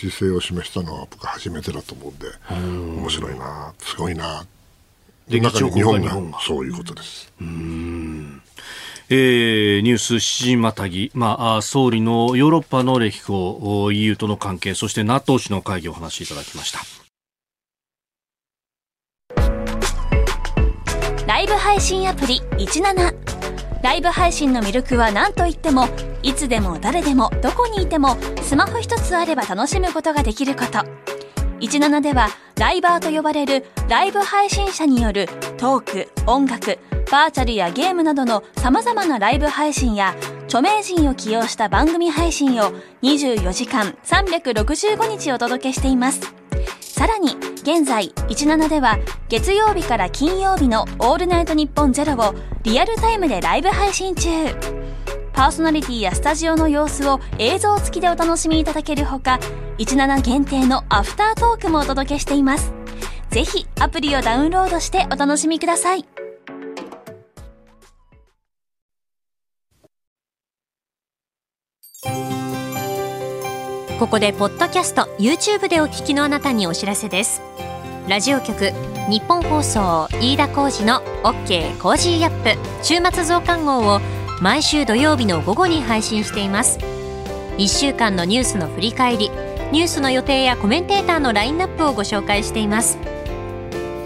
[0.00, 4.44] 姿勢を示したのは僕初めてだと思うんで面白いなすごいな
[5.28, 6.40] で日本が。
[6.40, 7.32] そういうことです。
[7.40, 8.42] うん。
[9.08, 16.80] えー、ニュース7時またぎ、まあ、総理のヨーロッパの歴訪 EU との関係そして NATO 首脳会議をお話しいただきました。
[21.26, 23.14] ライブ配信アプリ17
[23.82, 25.86] ライブ配信の魅力は何といっても
[26.22, 30.84] いつでも誰でもどこにいてもスマホ一つあれば楽しむことができること
[31.60, 36.78] 17ではライバーと呼ばれるライブ配信者によるトーク音楽
[37.10, 40.14] バーチャルやゲームなどの様々なライブ配信や
[40.44, 46.20] 著名人を起用した番組配信を24時間365日お届けしています。
[46.80, 54.75] さらに、現在、17では月曜日から金曜日のオールナイトニッポンゼロをリアルタイムでライブ配信中。
[55.36, 59.38] パーソナリティやスタジオの様子を映像付きでお楽しみいただけるほか、
[59.76, 62.72] 17限定のアフタートークもお届けしています。
[63.28, 66.06] ぜひアプリをダウンロードしてお楽しみください。
[73.98, 77.40] ここでポッドキャスト YouTube でお聞きのあなたにお知らせです
[78.08, 78.70] ラジオ局
[79.08, 84.00] 日本放送飯田浩二の OK コージーアップ週末増刊号を
[84.42, 86.78] 毎週土曜日の午後に配信しています。
[87.56, 89.30] 1週間のニュースの振り返り
[89.72, 92.98] ニュースの予定やコメンテーターのラインナップをご紹介しています。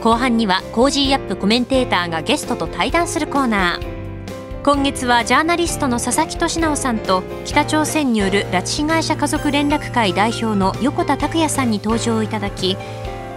[0.03, 4.63] 後半には Cozy up コメンテーターがゲストと対談するコーナー。
[4.63, 12.77] 今月はジャーナリストの佐々木俊尚さんと北朝鮮による拉致被害者家族連絡会代表の横田拓也さんに登場いただき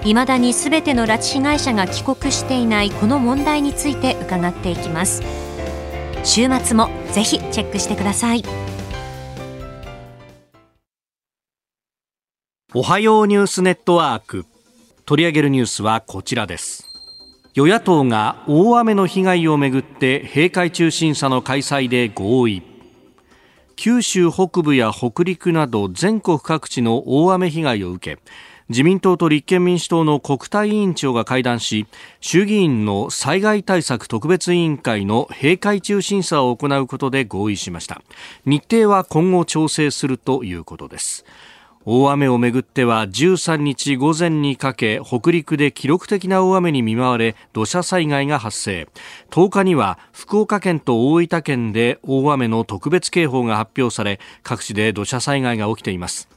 [0.03, 5.52] いまだにすべての拉致被害者が帰国していないこの問題について伺っていきます。
[6.25, 8.43] 週末もぜひチェックしてください。
[12.73, 14.45] おはようニュースネットワーク。
[15.05, 16.89] 取り上げるニュースはこちらです。
[17.53, 22.63] 与野党が大雨の被害をめぐって閉会中審査の開催で合意。
[23.75, 28.21] 九州北部や北陸など全国各地の大雨被害を受け
[28.73, 31.85] 自民党と立憲民主党の国対委員長が会談し
[32.21, 38.01] 衆議院の災害対策特別委員会の閉会中審査を行うことで合意しました。
[38.47, 41.23] 日程は今後調整するということです。
[41.85, 48.87] 大雨をめぐっては13日午前にかけ北陸で記録的な大雨に見舞われ土砂災害が発生。
[49.29, 56.27] 10日には福岡県と大分県で大雨の特別警報が発表され各地で土砂災害が起きています。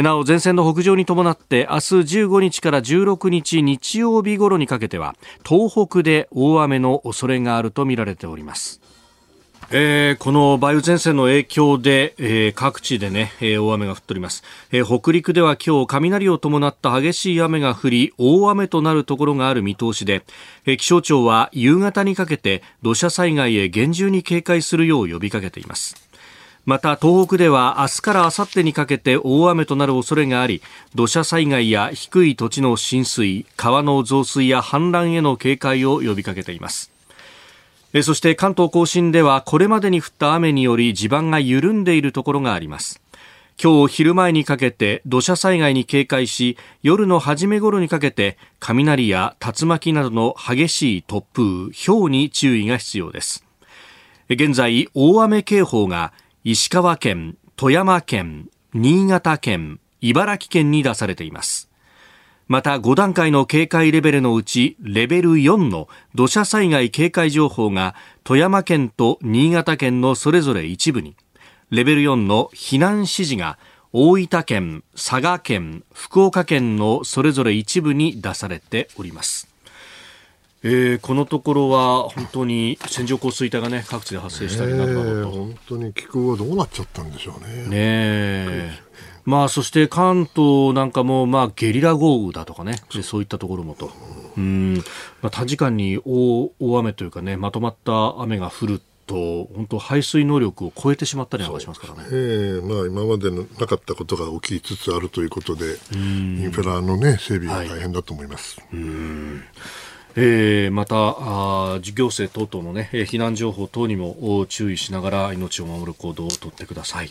[0.00, 5.14] なお前線の北上に伴って明日15日から16日日曜日頃にかけては
[5.46, 8.80] 東北で大雨の恐れがあるとみられております。
[9.74, 20.24] えー、この梅雨前線の影響で、えー、各地でね、えー、大雨が降っております、え、北陸では今日雷を伴った激しい雨が降り大雨となるところがある見通しで、
[20.66, 26.11] え、気象庁は夕方にかけて土砂災害へ厳重に警戒するよう呼びかけています。
[26.64, 30.62] また東北では明日から明後日にかけて大雨となる恐れがあり
[30.94, 36.92] 土砂災害や低い土地の浸水川の増水や氾濫への警戒を呼びかけています。
[38.02, 43.02] そして関東甲信ではこれまでに降った雨により地盤が緩んでいるところがあります。
[43.62, 53.44] 今日昼前にかけて土砂災害に警戒し夜の初め頃にかけて雷や竜巻などの激しい突風氷に注意が必要です。
[54.30, 56.12] 現在大雨警報が
[56.44, 61.70] 石川県、富山県、新潟県、茨城県に出されています。
[62.48, 71.14] また5段階の警戒レベルのうちレベル4の土砂災害警戒情報が富山県と新潟県のそれぞれ一部に、
[71.70, 73.56] レベル4の避難指示が
[73.92, 79.51] 大分県、佐賀県、福岡県のそれぞれ一部に出されております。
[80.64, 87.66] えー、このところは本当に線状降水帯が、ね、各地で発生したりなどなどと、本当に気候はどうなっちゃったんでしょうね。
[87.68, 88.80] ね
[89.24, 93.90] まあ、そして関東なんかも、まあ、ゲリラ豪雨だとかね、でそういったところもと、
[94.36, 94.76] うん。
[95.20, 102.08] まあ、短時間に大大雨というかね、まとまった雨が降ると、本当、排水能力を超えてしまったりなんかしますからね。
[102.10, 108.60] えー、まあ、今までのなかったことが起きつつあるということで、インフラの、ね、整備が大変だと思います。
[108.60, 109.42] はい、うん
[110.14, 117.08] えー、またあ行政等々の、ね、避難情報等にも注意しながら命を守る行動をとってください、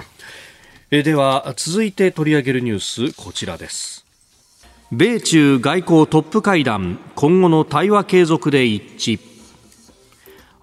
[0.92, 4.06] えー、では続いて取り上げるニュースこちらです。
[4.92, 9.31] 米中外交トップ会談今後の対話継続で一致。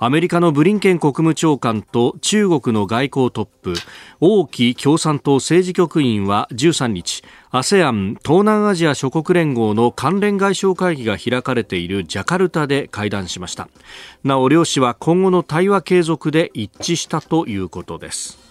[0.00, 3.74] アメリカのブリンケン国務長官と中国の外交トップ
[4.20, 13.68] 王毅共産党政治局員は13日 ASEAN 東南アジア諸国連合の関連外相会議が開かれているジャカルタで会談しました。
[14.22, 18.47] なお両氏は今後の対話継続で一致したということです。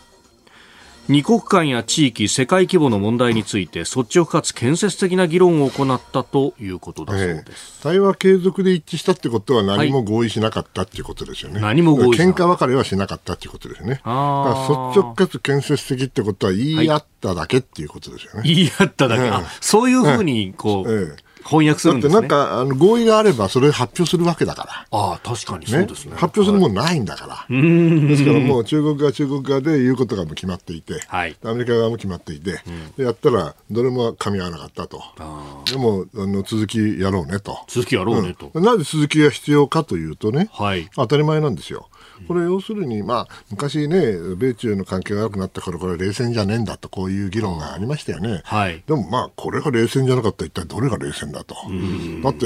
[1.09, 13.93] 二国間や地域、世界規模の問題について率直かつ建設的な議論を行ったということだそうです、え対話継続で一致したってことは何も合意しなかったっていうことですよね、はい、何も合意喧嘩別れはしなかったっていうことですよね。
[13.93, 24.99] 率直かつ建設的ってことは言い合っただけっていうことですよね、はい、言い合っただけ、えー、そういうふうにこう、えー翻訳するんです、ね、なんかあの合意があればそれ発表するわけだから。
[24.99, 26.11] ああ、確かにそうですね。
[26.11, 27.35] ね発表するもんないんだから。
[27.35, 32.59] はい、ですからもう中国側中国側で言うことがもう決まっていて、はい、アメリカ側も決まっていて、
[32.97, 35.01] うん、やったらどれも噛み合わなかったと。
[35.71, 37.57] でもあの続きやろうねと。
[37.67, 41.89] 続きやろうねと、うん、なぜ続きが必要かというとね、はい、当たり前なんですよ。
[42.27, 48.41] これ要するに、まあ、昔ね、米中の関係が悪くなったから、これ冷戦じゃねえんだと、こういう議論がありましたよね。
[48.43, 51.55] はい、でもまあ、これが冷戦じゃなかったら一体どれが冷戦だと。
[52.23, 52.45] だって、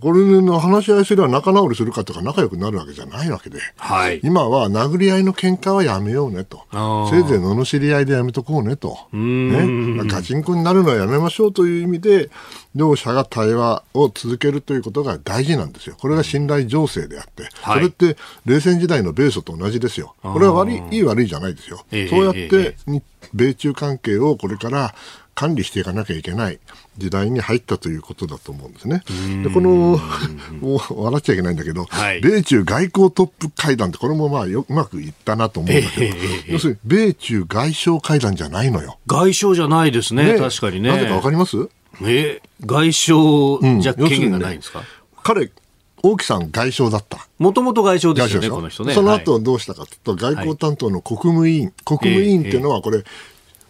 [0.00, 6.64] これの話し合いすれば仲直りするかとか仲良くなるわけじゃないわけで、はい、今は殴り合いの喧嘩はやめようねと。
[7.10, 8.98] せいぜい罵り合いでやめとこうねと。
[9.12, 12.30] ね、ガチンコになるのはやめましょうという意味で、
[12.74, 15.96] 両者が対話を続けるということが大事なんですよ。
[15.98, 20.14] これが信頼情勢であって、それって冷戦時代の米ソと同じですよ。
[20.22, 21.84] これは悪い、いい悪いじゃないですよ。
[22.10, 22.76] そうやって、
[23.32, 24.94] 米中関係をこれから
[25.34, 26.60] 管理していかなきゃいけない
[26.96, 29.02] 時代に入ったということだと思うんですね。
[29.42, 29.98] でこの
[30.60, 36.16] もう 笑っちゃいけないんだけど、はい、米中外交トップ会談ってこれもまあようまくいったなと思うんだけど、
[36.48, 38.98] 要するに米中外相会談じゃないのよ。
[39.06, 40.90] 外相じゃないですね、ね確かにね。
[40.90, 41.68] なぜかわかります？
[42.02, 44.86] え外相じゃ権限がないんですか、ね、
[45.22, 45.50] 彼
[46.04, 47.26] 王毅さん外相だった。
[47.38, 48.92] もともと外相ですよね、この人ね。
[48.92, 53.02] その後どうしたかというと、外交担当の国務委員、はい、国務委員っていうのはこれ、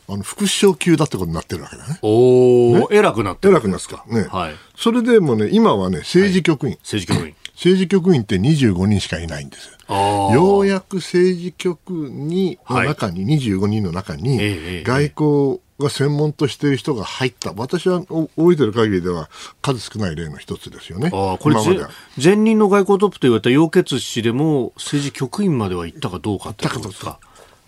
[0.09, 1.99] あの副首相級だってことになってるわけだね。
[2.03, 3.55] おお、ね、偉くなってる。
[3.55, 4.05] 偉くなってか。
[4.09, 4.23] ね。
[4.23, 4.55] はい。
[4.77, 6.73] それでもね、今はね、政治局員。
[6.73, 7.35] はい、政治局員。
[7.55, 9.71] 政治局員って25人しかいないんです。
[9.89, 19.29] ようやく政治局にの中に、はい、25人の中に、外交が専門としている人が入った、私は覚えてる限りでは
[19.61, 21.11] 数少ない例の一つですよね。
[21.13, 21.57] あこれ
[22.23, 27.19] 前任の外交トップと言われた楊潔氏でも政治局員までは行ったかどうかってことですか。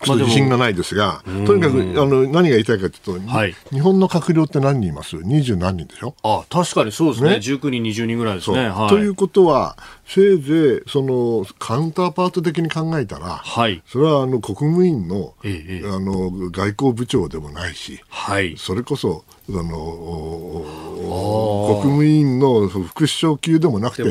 [0.03, 5.15] ちょっと自信がないですが、とにかくあの何が言いたいかというと、はい、日本の閣僚って何人います？
[5.17, 6.15] 二十何人でしょ？
[6.23, 7.35] あ確かにそうですね、ね。
[7.37, 8.69] 19人、20人ぐらいですね。
[8.69, 20.65] はい、ということは、せいぜいそのカウンターパート的に考えたら、はい、それはあの国務院の,、ええ、あの外交部長でもないし、はい、それこそあの
[21.07, 24.03] 国務院の副首相級でもなくて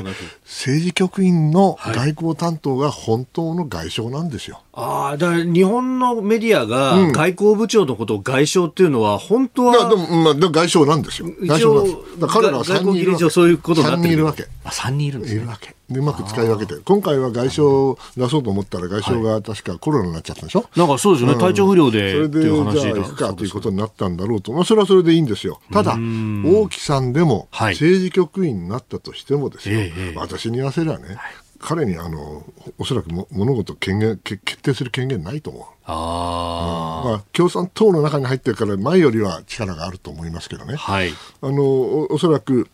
[0.44, 4.62] 政治局員の外交担当が本当の外相なんですよ。
[4.72, 9.76] ああ、だから日本のメディアが外交部長のことを外相っていうのは、本当は。
[9.76, 11.28] いや、でも、まあ、外相なんですよ。
[11.40, 12.20] 外相なんです。
[12.20, 13.30] だ彼らは3人いるわけ。
[13.30, 14.08] そういうことになってる。
[14.08, 14.46] 人いるわけ。
[14.64, 15.40] あ、3人いるんですね。
[15.40, 15.74] いるわけ。
[15.90, 16.80] でうまく使い分けて。
[16.84, 25.60] 今回は外相を出そうと思ったら外相が確かコロナになっちゃったんでしょ、なんかそうですよね、うん、体調不良でそれでじゃあ行くかということになったんだろうと、まあ、それはそれでいいんですよ。
[25.72, 31.18] ただ王毅さんでも政治局員になったとしてもですよ、はい、私に言わせればね、はい、
[31.58, 32.44] 彼にあの
[32.78, 35.64] おそらくも物事権限決定する権限ないと思う。
[35.88, 42.68] あまあ、共産党の中に入ってるから前よりは力があると思いますけどね、はい、あのおおそらく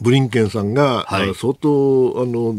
[0.00, 2.54] ブリンケンさんが、はい、相当あの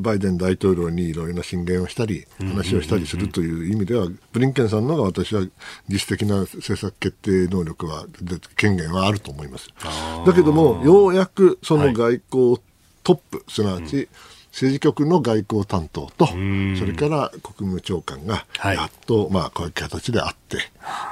[0.00, 5.42] バイデン大統領にいろいろな進言をしたり話をしたりするという意味では、ブリンケンさんのが私は
[5.88, 8.06] 実質的な政策決定能力は
[8.56, 9.68] 権限はあると思います。
[10.24, 12.60] だけどもようやくその外交
[13.02, 14.08] トップ、すなわち、
[14.52, 20.58] 政治局の外交担当と、それから国務長官がやっと、はい、まあ、こういう形であって、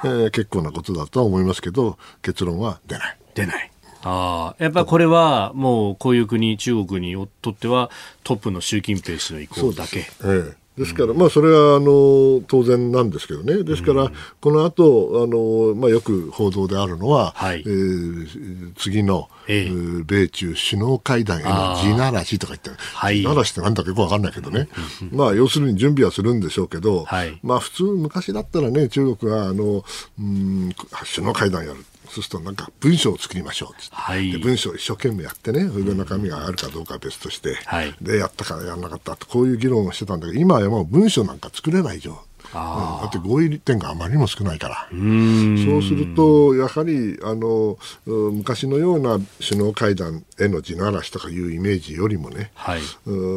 [0.04, 3.18] えー、結構なことだとは思いますけど、結論は出ない。
[3.34, 3.70] 出ない。
[4.08, 7.90] あやっぱりこれはもうこういう国、中国にとっては
[8.22, 10.00] トップの習近平氏の意向だけ。
[10.24, 10.66] ええ。
[10.76, 19.70] ですから、まあ、それはあの当然なんですけどね、ですから、この後あのまあよく報道であるのは、はい、えー、次の、ええ、
[20.04, 24.68] 米中首脳会談への地ならしとか言って、はい、地ならしってなんだかよくわかんないけどね、
[25.12, 29.82] まあ、要するに準備はするんでしょうけど、はい、まあ、普通、昔だったらね、中国はあの
[30.20, 30.74] うん
[31.14, 31.84] 首脳会談やる。
[32.08, 39.26] そうするとなんか文章を作りましょうはい、で文章を一生懸命やってねそれで中身があるかどうかは別として、はい、でやったからやらなかったと。
[39.26, 42.18] こういう議論をしてたんだけど今はもう文章なんか作れない状
[42.52, 44.88] だって合意点があまりにも少ないから。
[44.90, 52.80] そうするとやはりあの昔のような首脳会談への地ならしとかいうイメージよりもね、はい、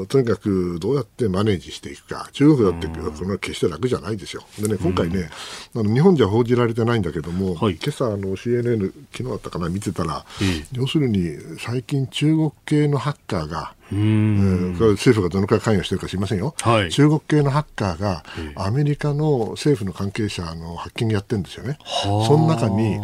[0.08, 2.30] とにかくどうやってマネージしていくか。
[2.34, 4.44] 中国だってこれは決して楽じゃないですよ。
[4.60, 5.30] でね今回ね
[5.76, 10.26] あの日本じゃ報じられてないんだけども、はい、今朝あの CNN 昨日だったかな見てたら、
[10.72, 14.76] 要するに最近中国系のハッカーがうん。
[14.78, 18.24] これ政府がどのくらい関与してるか知りませんよ、はい、中国系のハッカーが
[18.56, 21.78] アメリカの政府の関係者のハッキングやってるんですよね。
[21.96, 23.00] その中に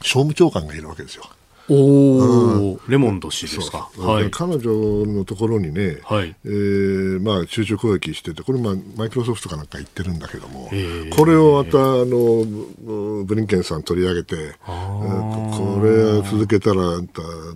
[0.00, 1.24] 商務長官がいるわけですよ。
[1.70, 3.90] おお、うん、レモンド氏ですか。
[3.98, 4.70] はい、彼女
[5.06, 10.70] のところにね、はい、えー、まあ集中攻撃してて、これまあマイクロソフトかなんか言ってるんだけども、
[11.14, 14.54] これをまたあのブリンケンさん取り上げて、
[15.58, 17.00] これ続けたら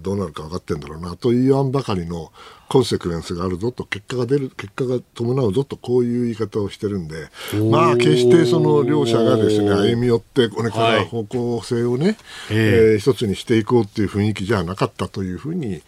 [0.01, 2.33] どうなるか分かってんだろうなと言わんばかりの
[2.69, 7.29] コンセクエンスがあるぞと結果が出る結果が伴うぞとこういう言い方をしてるんで
[7.71, 12.17] まあ決してその両者がですね歩み寄ってこれから方向性をね、はい、
[12.51, 15.83] えー、一つにしていこうっていう雰囲気じゃなかったというふうに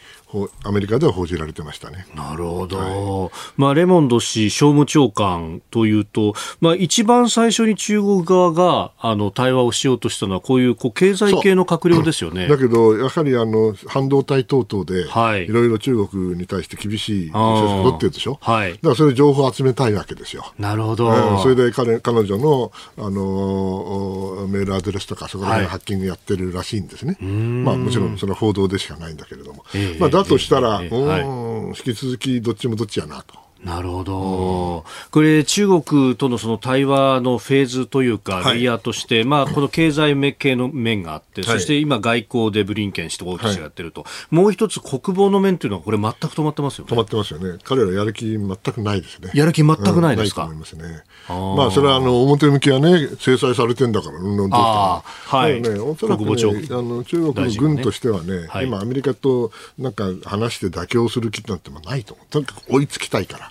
[0.65, 2.07] アメリカでは報じられてましたね。
[2.15, 2.79] なるほど。
[2.79, 12.49] はい、まあ、レモンド氏、商務長官というと、まあ、一番最初に中国側が、あの、対話をしようとしたのは、こういう、こう、経済系の閣僚ですよね。
[12.49, 15.45] だけど、やはり、あの、半導体等々で、はい。
[15.45, 18.39] いろいろ中国に対して厳しい政策を取ってるでしょ？
[18.41, 18.73] はい。
[18.73, 20.53] だから、それ情報を集めたいわけですよ。
[20.59, 21.09] なるほど。
[21.09, 27.17] うん、それで彼、彼女の、あの、メールアドレスとか、そこら辺ハッキングやってるらしいんですね。
[27.21, 29.65] はい、まあ、もちろん、それは報道でしかないんだけれども。
[29.75, 33.44] えー、まあ、だとしたら、引き続きどっちもどっちやなと。
[33.65, 46.93] なるほど、これ、中国とのその対話のフェーズというか、レイヤーとして、まあ、この経済系の面があって、そして今、外交でブリンケン氏とオーティスがやってると、もう一つ、国防の面というのは、これ、全く止まってますよね。
[46.93, 49.31] 止まってますよね、彼らやる気全くないですね。
[49.33, 50.45] やる気全くないですか？
[50.45, 51.03] うん、いますね。
[51.29, 55.03] まあ、それはあの表向きはね、制裁されてんだから、うんどうか。
[55.05, 55.63] はい。
[55.63, 56.35] ね、おそらく、ね、あ
[56.83, 62.27] の中国の軍としてはね、ねはい、今、アメリカとなんか話して妥協する気なんてもないと思う。
[62.29, 63.51] とにかく追いつきたいから。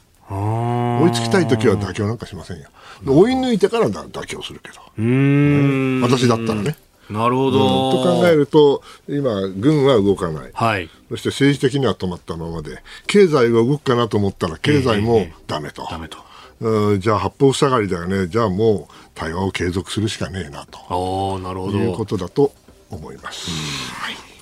[1.04, 2.70] 追いつきたい時は妥協なんかしませんよ。
[3.06, 5.04] 追い抜いてから妥協するけど。
[5.04, 6.76] ね、私だったらね。
[7.10, 15.86] なるほど、うん、と考えると、今、軍は動かない、はい、そして政治的には止まったままで、経済が動くかなと思ったら、経済もだめと。
[15.90, 16.18] ダメと。
[16.62, 21.40] うん、じゃあ八方塞がりだよね、じゃあもう対話を継続するしかねえなと。
[21.40, 21.78] なるほど。
[21.78, 22.54] いうことだと
[22.90, 23.52] 思います。
[23.96, 24.33] はい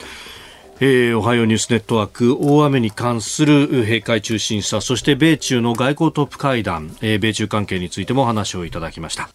[0.84, 9.29] えー、おはようニュースネットワーク大雨に関する閉会中審査そして米中の外交トップ会談、えー、米中関係についてもお話をいただきました。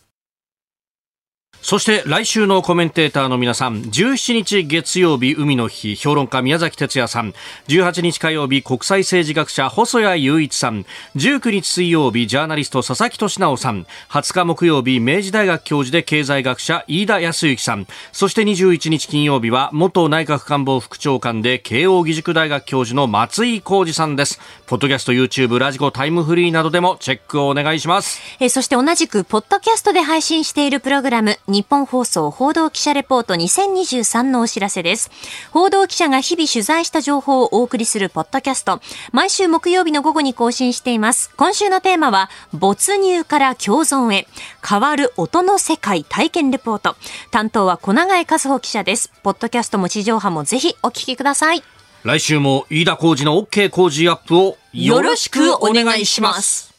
[1.66, 7.34] そして来週のコメンテーターの皆さん、17日月曜日海の日、評論家宮崎哲也さん、
[7.66, 10.86] 18日火曜日国際政治学者細谷雄一さん、
[11.16, 24.38] 19日水曜日ジャーナリスト佐々木俊直さん、20日木曜日明治大学教授で経済学者飯田康之さん、そして21日金曜日は元内閣官房副長官で慶応義塾大学教授の松井浩二さんです。
[24.68, 28.20] ポッドキャスト、YouTube、ラジコ、タイムフリーなどでもチェックをお願いします。
[28.38, 35.10] えそして同じくポッドキャストで配信しているプログラム日本放送報道記者レポート2023のお知らせです。
[35.52, 38.82] 報道記者が日々取材した情報をお送りするポッドキャスト。
[39.10, 41.30] 毎週木曜日の午後に更新しています。
[41.38, 44.28] 今週のテーマは、没入から共存へ、
[44.68, 46.94] 変わる音の世界体験レポート。
[47.30, 49.10] 担当は小永井和穂記者です。
[49.22, 51.62] ポッドキャストも地上波もぜひお聞きください。
[52.02, 56.74] 来週も飯田浩二の OK 工事アップをよろしくお願いします。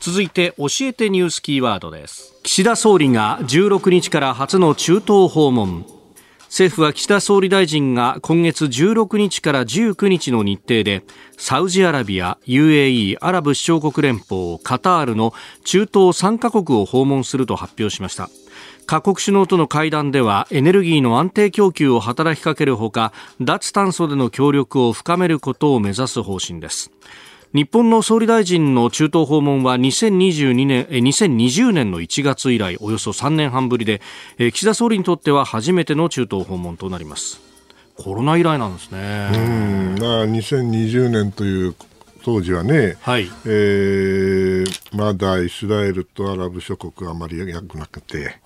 [0.00, 5.86] 続いて教えてニュースキーワードです岸田総理が16日から初の中東訪問。
[6.40, 11.04] 政府は岸田総理大臣が今月16日から19日の日程で
[11.38, 15.32] サウジアラビア、UAE、アラブ首長国連邦、カタールの
[15.64, 18.28] 中東3カ国を訪問すると発表しました。
[18.84, 26.90] 各国首脳との会談ではエネルギーの安定供給を働きかけるほか脱炭素での協力を深めることを目指す方針です。
[27.54, 34.00] 日本の総理大臣の中東訪問は2022年2020年の1月以来およそ3年半ぶりで
[34.38, 37.40] 岸田総理にとっては初めての中東訪問となります。
[37.96, 39.30] コロナ以来なんですね。
[39.32, 39.96] うん。
[40.00, 41.76] まあ2020年という
[42.24, 48.38] 当時はね、はい、えー、まだイスラエルとアラブ諸国はあまり良くなくて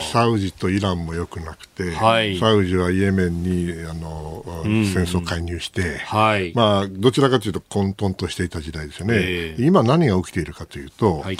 [0.00, 11.36] サウジとイランも良くなくて、はい、サウジはイエメンにあの、うん、戦争介入して、はい、まあ、どちらかというと混沌としていた時代ですよね、えー、今何が起きているかというと、はい、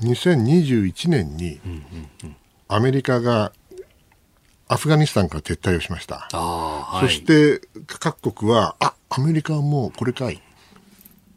[0.00, 1.60] 2021年に
[2.68, 3.52] アメリカが
[4.68, 6.28] アフガニスタンから撤退をしました。
[6.30, 10.40] はい、そして各国は、あアメリカはもうこれかい。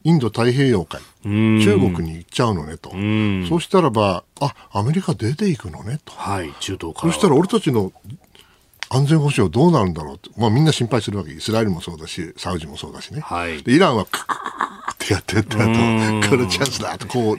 [0.05, 2.91] インド太平洋海、中国に行っちゃうのねと。
[3.49, 6.13] そうしたらば、あ、アメリカ出ていくのねと。
[6.13, 7.11] はい、中東から。
[7.11, 7.91] そしたら俺たちの
[8.89, 10.29] 安全保障どうなるんだろうと。
[10.37, 11.31] まあみんな心配するわけ。
[11.31, 13.21] イスラエルもそうだし、サウジもそうだしね。
[13.21, 15.71] はい、でイランはカーってやってったと、こ
[16.37, 17.37] れチャンスだと、こう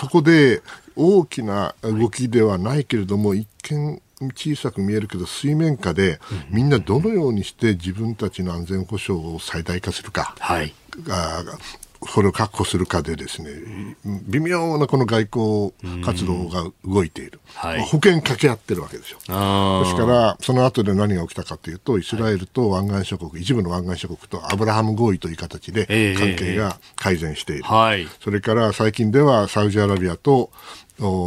[0.00, 0.62] そこで
[0.96, 4.02] 大きな動きではないけれども、はい、一見
[4.34, 6.18] 小さく見えるけど水面下で
[6.50, 10.74] みんなどのようにして自分たちの安全保障を最大化するか、はい、
[12.06, 13.50] それを確保するかでですね
[14.04, 19.18] 微妙なこの外交活動が動いている、はい、保険掛け合ってるわけですよ。
[19.18, 30.50] ですからその後で何が起きたかというとイスラエルと湾岸諸国、はい、一部の湾岸諸国とアブラハム合意という形で関係が改善している、えーえー、それから最近ではサウジアラビアと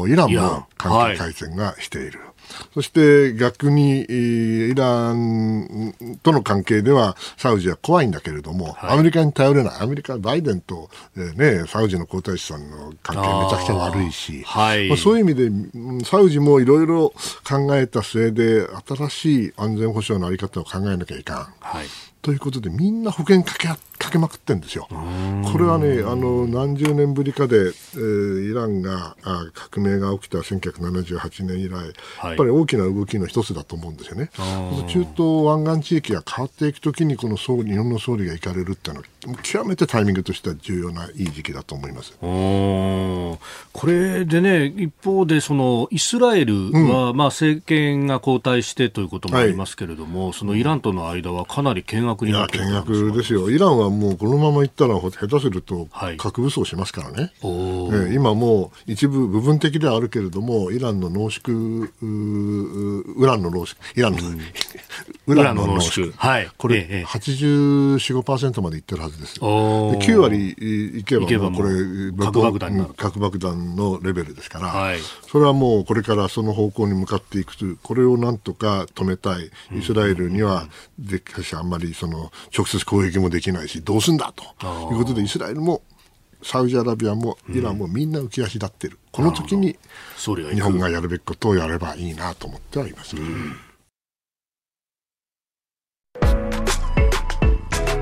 [0.08, 2.20] イランも関係改善がしている。
[2.74, 5.94] そして逆にイラン
[6.24, 17.14] との関係ではサウジは怖いんだけれども、はい、アメリカに頼れない、アメリカ、バイデンと、えーね、サウジの皇太子さんの関係めちゃくちゃ悪いし、はい、まあ、そういう意味で、サウジもいろいろ
[17.48, 21.38] 考えた末で、新しい安全保障の在り方を考えなきゃいかん。
[21.60, 23.68] はいということでみんな保険かけ
[24.02, 24.88] かけまくってんですよ。
[24.90, 31.86] これはねあの何十年ぶりかで、えー、イランがあ革命が起きた1978年以来、はい、
[32.30, 34.32] やっぱり大きな動きの一つだと思うんですよね。
[34.88, 39.08] 中東湾岸地域が変わっていくときにこの総理日本の総理が行かれるっていうのは
[39.44, 42.18] 極めてタイミングとしては重要ないい時期だと思います。
[42.22, 43.38] こ
[43.86, 53.50] れでね一方でそのイスラエルは、うん、まあ政権が交代してということもありますけれども、はい、そのイランとの間はかなり険悪になって険悪ですよ。
[53.50, 55.88] イランはもうこのままいったら下手すると
[56.18, 57.34] 核武装しますからね。
[57.42, 64.40] はい、今もう一部部分的ではあるけれどもイランの濃縮ウランの濃縮イランの、うん、
[65.28, 69.36] ウランの濃縮、はい、これ、ええ、84、5%までいってるはずです。
[69.36, 71.70] で9割いけばこれ
[72.18, 75.00] 核爆弾核爆弾のレベルですから、はい、
[75.30, 80.68] それはもうこれからその方向に向かっていくとこれをなんとか止めたいイスラエルには、
[81.00, 84.44] でかしあんまりその直接攻撃もできないしどうすんだと。
[84.92, 85.84] いうことでイスラエルも
[86.42, 89.78] サウジアラビアもイランもみんな浮き足立ってる、この時に
[90.18, 93.16] 日本がやるべきことをやればいいなと思ってはいます。
[93.16, 93.56] うん。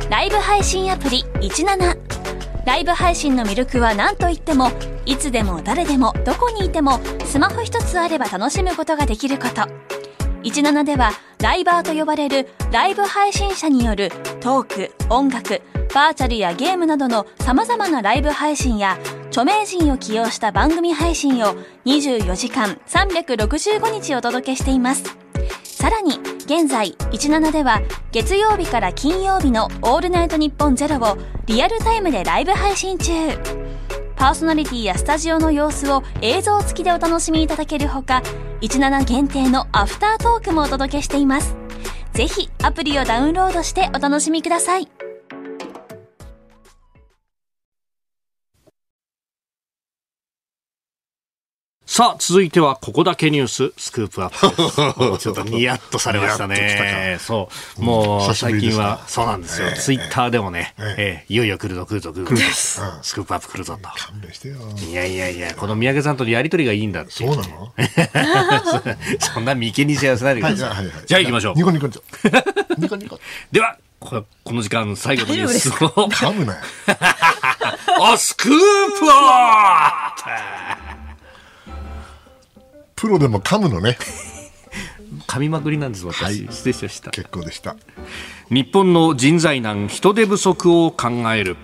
[0.09, 4.71] ライブ配信アプリ17ライブ配信の魅力は何といっても
[5.05, 9.67] いつでも誰でもどこにいてもスマホ一つあれば楽しむことができること
[10.43, 11.11] 17では
[11.41, 14.09] ライバーと呼ばれるライブ配信者による
[14.39, 15.61] トーク音楽
[15.93, 25.03] バーチャルやゲームなどの様々なライブ配信や著名人を起用した番組配信を24時間365日お届けしています。
[25.63, 27.81] さらに、現在、17では、
[28.11, 33.13] 月曜日から金曜日のオールナイトニッポンゼロをリアルタイムでライブ配信中。
[34.19, 38.21] パーソナリティやスタジオの様子を映像付きでお楽しみいただけるほか、
[38.59, 41.55] 17限定のアフタートークもお届けしています。
[42.11, 45.08] ぜひ、アプリをダウンロードしてお楽しみください。
[51.91, 57.17] さあ、続いては、ここだけニュース、スクープアップ ちょっとニヤッとされましたね。
[57.19, 57.81] そう。
[57.81, 59.71] もう、最近は、そうなんですよ。
[59.71, 62.43] ツイッターでもね、えいよいよ来るぞ、来るぞ、来るぞ。
[63.01, 63.89] スクープアップ来るぞと。
[63.89, 64.57] 勘弁してよ。
[64.87, 67.11] いやいやいや、この三宅さんとのやりとりがいいんだって。
[67.11, 67.73] そうなの？
[69.33, 70.85] そんな眉間にしやせないでください。
[71.07, 71.55] じゃあ行きましょう。
[71.55, 73.19] ニコニコニコニコ。
[73.51, 74.23] では、こ
[74.53, 75.73] の時間最後のニュースを。
[75.89, 76.59] 噛むなよ。
[78.13, 78.55] あ、スクープ
[79.11, 80.98] アップ
[82.99, 83.97] プロでも噛むのね。
[85.25, 87.11] 噛みまくりなんです私、はい、失礼しました。
[87.11, 87.77] 結構でした。
[88.49, 91.55] 日本の人材難人手不足を考える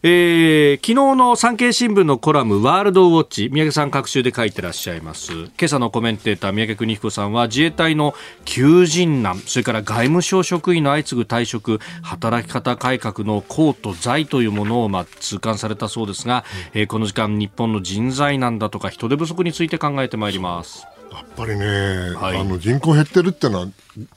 [0.00, 5.32] えー、昨日の産経新聞のコラムワールドウォッチ宮家さん各週で書いてらっしゃいます。
[5.32, 16.44] 今朝のコメンテーター宮家邦彦さんは自衛隊の求人難それから外務省職員の相次ぐ退職働き方改革の功と財というものを、まあ、痛感されたそうですが、
[16.74, 20.86] えー、この時間日本の人材難だとか人手不足について考えてまいります。
[21.12, 21.66] やっぱりね、
[22.14, 23.66] はい、あの人口減ってるっていうのは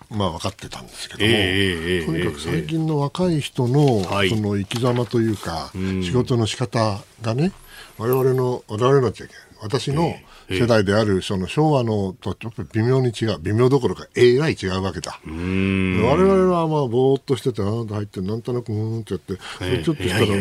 [0.10, 7.52] まあ分かってたんですけども、えー、とにかく最近の若い人の、その生き様というか、仕事の仕方がね、
[7.98, 9.14] 我々の、我々の
[9.62, 10.16] 私の
[10.52, 15.20] 世代であるその昭和のとちょっと微妙に違う微妙どころかえらい違うわけだ。
[15.26, 20.34] 我々はまあぼーっとしててあなた入ってなんとなくうんってやってちょっとしたらも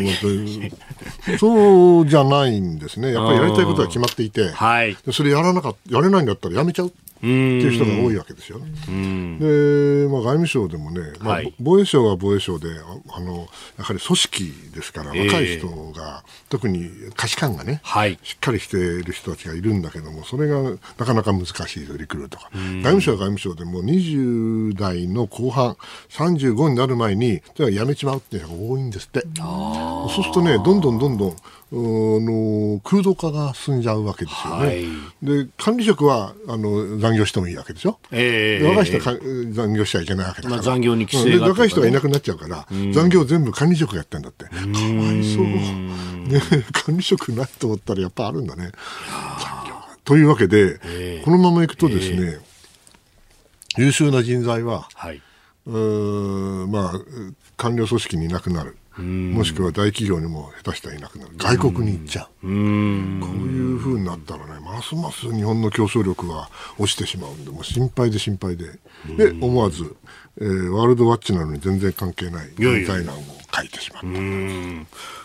[1.33, 3.13] うそうじゃないんですね。
[3.13, 8.59] やっぱりやりたいことが決まっていて、はい、それやらなかやれないんだったらやめちゃうっていう人が多いわけですよ。
[8.59, 8.65] で、
[10.09, 12.69] まあ、外務省でもね、まあ、はい、防衛省は防衛省で
[13.09, 13.47] あの
[13.77, 25.77] やはり組織ですから、若い人が、特に価値観がね、はい、しっかりしている人たちがいるんだけどもそれがなかなか難しいリクルートが外務省は外務省でも20代の後半
[26.09, 29.21] 35になる前に辞めちまうっていうのが多いんですって。
[29.37, 31.35] そうするとねどんどんどんどん
[31.73, 34.65] の空洞化が進んじゃうわけですよね。
[34.65, 34.85] はい、
[35.23, 37.97] で管理職はあの残業してもいいわけでしょ？
[38.11, 39.17] えー、若い人は
[39.53, 40.61] 残業しちゃいけないわけだから。
[40.61, 44.45] まあ、残業に規制が、ね、若い人がいなくなっちゃうから、残業全部管理職がやってんだって。
[44.45, 45.45] かわいそう。
[45.45, 46.41] ね、
[46.73, 48.71] 管理職ないと思ったらやっぱあるんだね。
[49.39, 52.17] 残業というわけで、えー、このままいくとですね、
[53.77, 55.21] えー、優秀な人材は、はい、
[55.67, 56.93] うまあ
[57.55, 58.75] 官僚組織にいなくなる。
[58.97, 61.31] もしくは大企業にも下手したらいなくなる。
[61.37, 62.25] 外国に行っちゃう。
[62.25, 68.65] こういうふうになったらねますます日本の競争力が落ちてしまうんでもう心配で心配で。
[69.17, 69.95] で思わず、
[70.39, 73.21] えー、ワールドワッチなのに全然関係ない人材難を
[73.53, 74.07] 書いてしまった。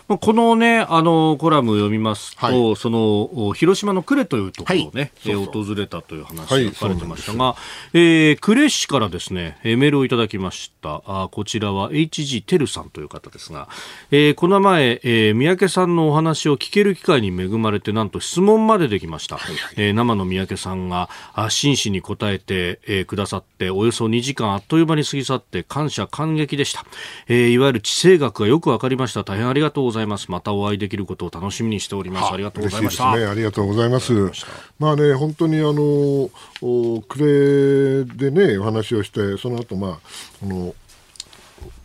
[0.07, 7.57] このね、あの、コラムを読みますと、はい、その、広島の呉というところをね、はい、訪れたという話が書かれてましたが、は
[7.93, 11.01] い、えー、呉市からですね、メールをいただきました。
[11.05, 13.67] あこちらは HG テルさんという方ですが、
[14.09, 19.35] えー、この前、えー、三宅さんのお話を聞ける機会に恵まれて、なんと質問までできました。
[19.35, 26.85] はいはい、えー、生の三宅さんが、あ真摯に答えて、えー、くださって、およそ2時間あっという間に過ぎ去って、感謝感激でした。
[27.27, 29.25] えー、いわゆる地政学がよくわかりました。
[29.25, 29.96] 大変ありがとうございます。
[29.97, 30.31] ざいます。
[30.31, 32.33] またお会いできることを楽しみにしております。
[32.33, 33.15] ありがとうございました。
[33.15, 34.13] ね、ありがとうございます。
[34.79, 36.29] まあね、本当にあの、
[37.07, 39.99] 暮れでね、お話をして、その後、まあ、
[40.43, 40.73] あの、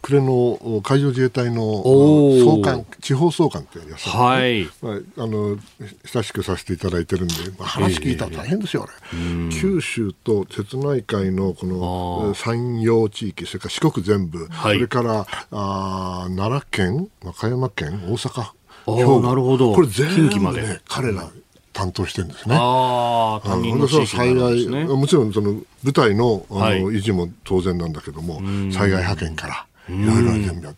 [0.03, 5.57] 暮れの海上自衛隊の総監、地方総監ってやつ、ね、はい、まあ、あの
[6.05, 18.42] 親しくさせていただいてるんで、まあ、話聞いたら大変ですよ、あれ、えー、九州と瀬戸内海のこの山陽地域、それから四国全部、はい、それからあ奈良県、和歌山県、大阪、
[18.86, 19.20] 兵庫。
[19.20, 19.72] なるほど。
[19.72, 21.30] これ全部、ね、彼ら
[21.72, 22.57] 担当してるんですね。
[22.59, 28.40] ああ、担任の災害、もちろんその部隊のあの、はい、維持も当然なんだけども、
[28.72, 29.66] 災害派遣から。
[29.89, 30.74] いろいろ準備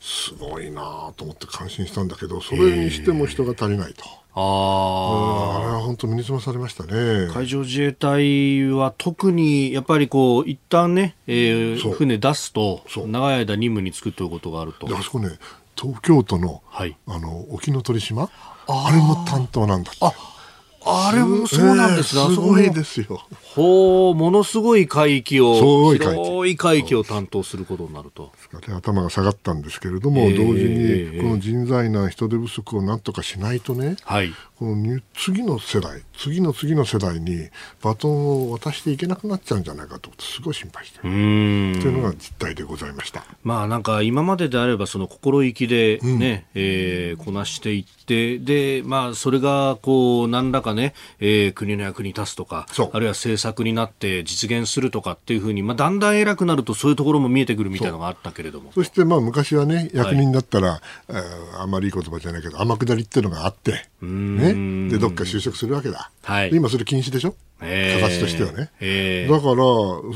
[0.00, 4.04] すごいなと思って感心したんだけどそれにしても人が足りないと。
[4.36, 7.28] あああれは本当身につまされましたね。
[7.32, 14.88] 海上自衛隊は特にやっぱりこう一旦ね、えー、船出すと長い間任務に就くということがあると。
[14.94, 15.30] あそこね
[15.76, 18.28] 東京都の,、はい、あの沖ノ鳥島？
[18.66, 20.00] あれも担当なんだって。
[20.02, 20.12] あ
[20.86, 23.22] あれもそうなんですね、えー、すごいですよ。
[23.54, 28.32] ほうものすごい海域を広い海域広い海域を担当することになると。
[28.68, 34.32] 頭が下がったんですけれども、えー同時にこの人材難、人手不足をなんとかしないとね、はい。
[34.58, 37.48] このに次の世代、次の次の世代に
[37.82, 41.10] バトンを渡していけなくなっちゃうんじゃないかと、すごい心配してうる。
[41.10, 43.24] というのが実態でございました。
[43.44, 58.72] まあなんか今までであればその心意気でね、えーこなしていってでまあそれがこう何らかね、えー国の役に立つとかあるいは政策になって実現するとかっていうふうにまあだんだん偉くなるとそういうところも見えてくるみたいなのがあったけれども。
[58.72, 66.10] そしてまあ昔はね、役人だったら、えーあまりいい言葉じゃないけど、天下りっていうのがあって、ね、で、どっか就職するわけだ。
[66.22, 66.50] はい。
[66.52, 67.34] 今それ禁止でしょ？
[67.60, 68.00] えー。
[68.00, 68.70] 形としてはね。
[68.80, 69.32] えー。
[69.32, 69.56] だから、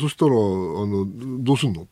[0.00, 1.06] そしたら、あの、
[1.42, 1.86] どうすんの？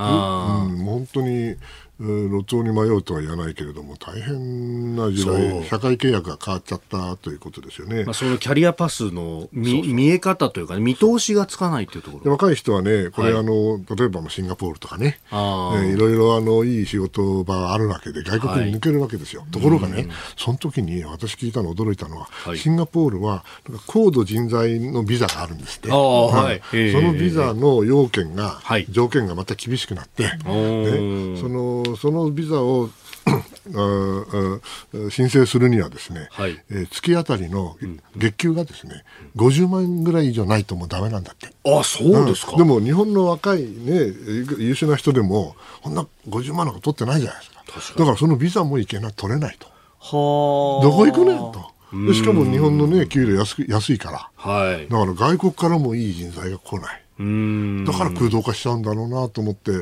[0.00, 1.58] うん、本当に、えー
[2.00, 8.04] 路頭に迷うとは言わないけれども、大変な時代、社会契約が変わっちゃったということですよね。
[8.04, 12.24] まあ、そのキャリアパスの見見え方というか、ね、見通しがつかないというところ。
[12.24, 13.40] で若い人はね、これ、はい。
[13.40, 15.90] あの例えばシンガポールとかね、あー。
[15.90, 19.44] えーいろいろあのいい仕事場があるわけで、外国に抜けるわけですよ。
[19.50, 22.58] ところがね、その時に私聞いたの、驚いたのは、はい。
[22.58, 25.90] シンガポールはなんか高度人材のビザがあるんですって。
[25.90, 26.62] はい。
[26.76, 28.86] ええそのビザの要件が、はい。
[28.88, 30.38] 条件がまた厳しくなって、ね
[31.98, 32.88] そのビザを
[35.10, 37.76] 申請するにはですね、はいえー月当たりの
[38.16, 39.04] 月給がですね、
[39.36, 41.48] 50万円ぐらい以上ないともうダメなんだって。
[41.64, 42.56] あ、そうですか。
[42.56, 43.66] でも日本の若い、ね、
[44.58, 47.98] 優秀な人でも、こんな50万なんか取ってないじゃないですか。
[47.98, 49.66] だからそのビザもいけない、取れないと。
[49.98, 50.84] はあ。
[50.84, 51.78] どこ行くねんと。
[52.06, 54.30] でしかも日本のね、給料安く安いから。
[54.36, 54.88] はい。
[54.88, 57.02] だから外国からもいい人材が来ない。
[57.18, 57.84] うーん。
[57.84, 59.72] だから空洞化しちゃうんだろうなと思って、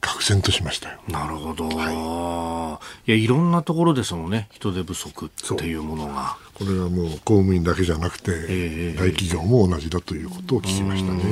[0.00, 0.98] 愕然としましたよ。
[1.08, 1.68] なるほど。
[1.68, 6.36] い、や、いろんなところでそのね、人手不足っていうものが。
[6.54, 11.22] これはもう公務員だけじゃなくて、ええ大企業も同じだということを聞きましたね。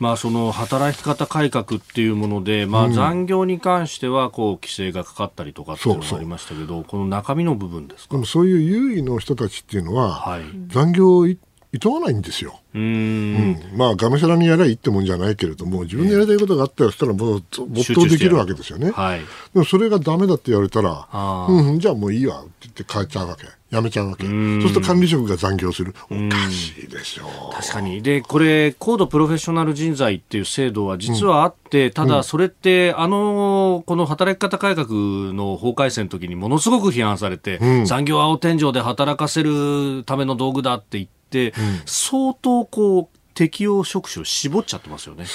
[0.00, 8.14] まあ、その働き方改革っていうもので、まあ、残業に関してはこう規制がかかったりとかっていうのがありましたけど、この中身の部分ですか？
[8.14, 10.42] でもそういう優位の人たちっていうのは、はい。
[10.66, 11.28] 残業を
[11.74, 12.60] い厭わないんですよ。
[12.74, 13.58] うーん。
[13.72, 18.90] うんまあ、がむしゃらにやりゃいいってもんじゃないけれども、自分でやりたいことがあったら、そしたらもう没頭できるわけですよね。
[18.90, 19.20] はい。
[19.20, 21.08] でもそれがダメだって言われたら
[21.48, 23.46] うん、じゃあもういいわって言って変えちゃうわけ。
[23.70, 24.24] やめちゃうわけ。
[24.26, 25.94] そうすると管理職が残業する。
[26.10, 27.54] おかしいでしょう。
[27.54, 28.02] 確かに。
[28.02, 34.88] で、これ、高度プロフェッショナル人材っていう制度は実はあって、ただそれって、あの、この働き方改革
[35.32, 41.52] の法改正の時にものすごく批判されて、残業青天井で働かせるための道具だって言って、
[41.86, 45.26] 相当こう、適用職種を絞っちゃってますよね。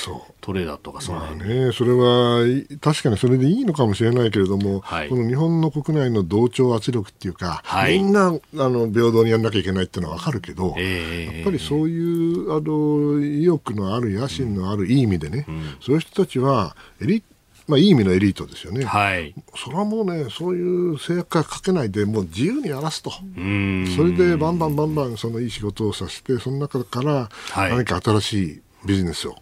[0.42, 1.36] トレーダーとかそのまあ。
[1.36, 5.10] ね、それはい確かにそれでいいのかもしれないけれども、はい。
[5.10, 8.00] この日本の国内の同調圧力っていうか、はい。
[8.00, 15.46] みんなあの平等にやんなきゃいけないっていうのは分かるけど、ええやっぱりそういうあの意欲のある野心のあるいい意味でね、
[15.82, 17.24] そういう人たちはエリ、
[17.70, 18.84] まあ、いい意味のエリートですよね。
[18.84, 19.36] はい。
[19.56, 23.12] それはもうね、そういう制約がかけないで、もう自由にやらすと。
[23.12, 29.36] それでバンバンバンバンそのいい仕事をさせて、その中からはい何か新しいビジネスを、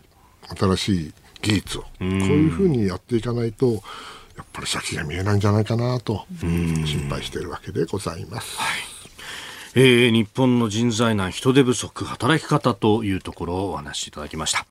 [0.57, 3.71] 新しい技術を、こういうふうにやっていかないと、
[4.35, 8.57] やっぱり先が見えないんじゃないかなと心配しているわけでございます。
[9.75, 14.65] えー日本の人材難、人手不足、働き方というところをお話しいただきました。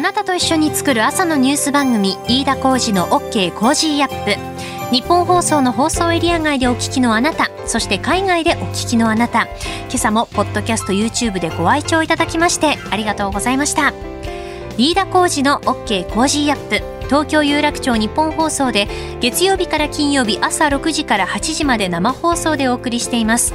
[0.00, 4.94] あなたと一緒に作る朝のニュース番組飯田浩司の OK コージーアップ。
[4.96, 9.42] 日本放送の放送エリア外でお聞きのあなたそして海外でお聞きのあなた。
[9.42, 13.92] 今朝もポッドキャスト YouTube でご愛聴いただきましてありがとうございました。
[14.78, 16.82] 飯田浩司の OK コージーアップ。
[17.04, 18.88] 東京有楽町日本放送で
[19.20, 23.54] 月曜日から金曜日朝6時から8時まで生放送でお送りしています。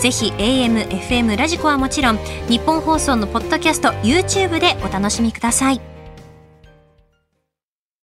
[0.00, 2.18] ぜひ AM、FM、ラジコはもちろん
[2.48, 5.95] 日本放送のポッドキャスト YouTube でお楽しみください。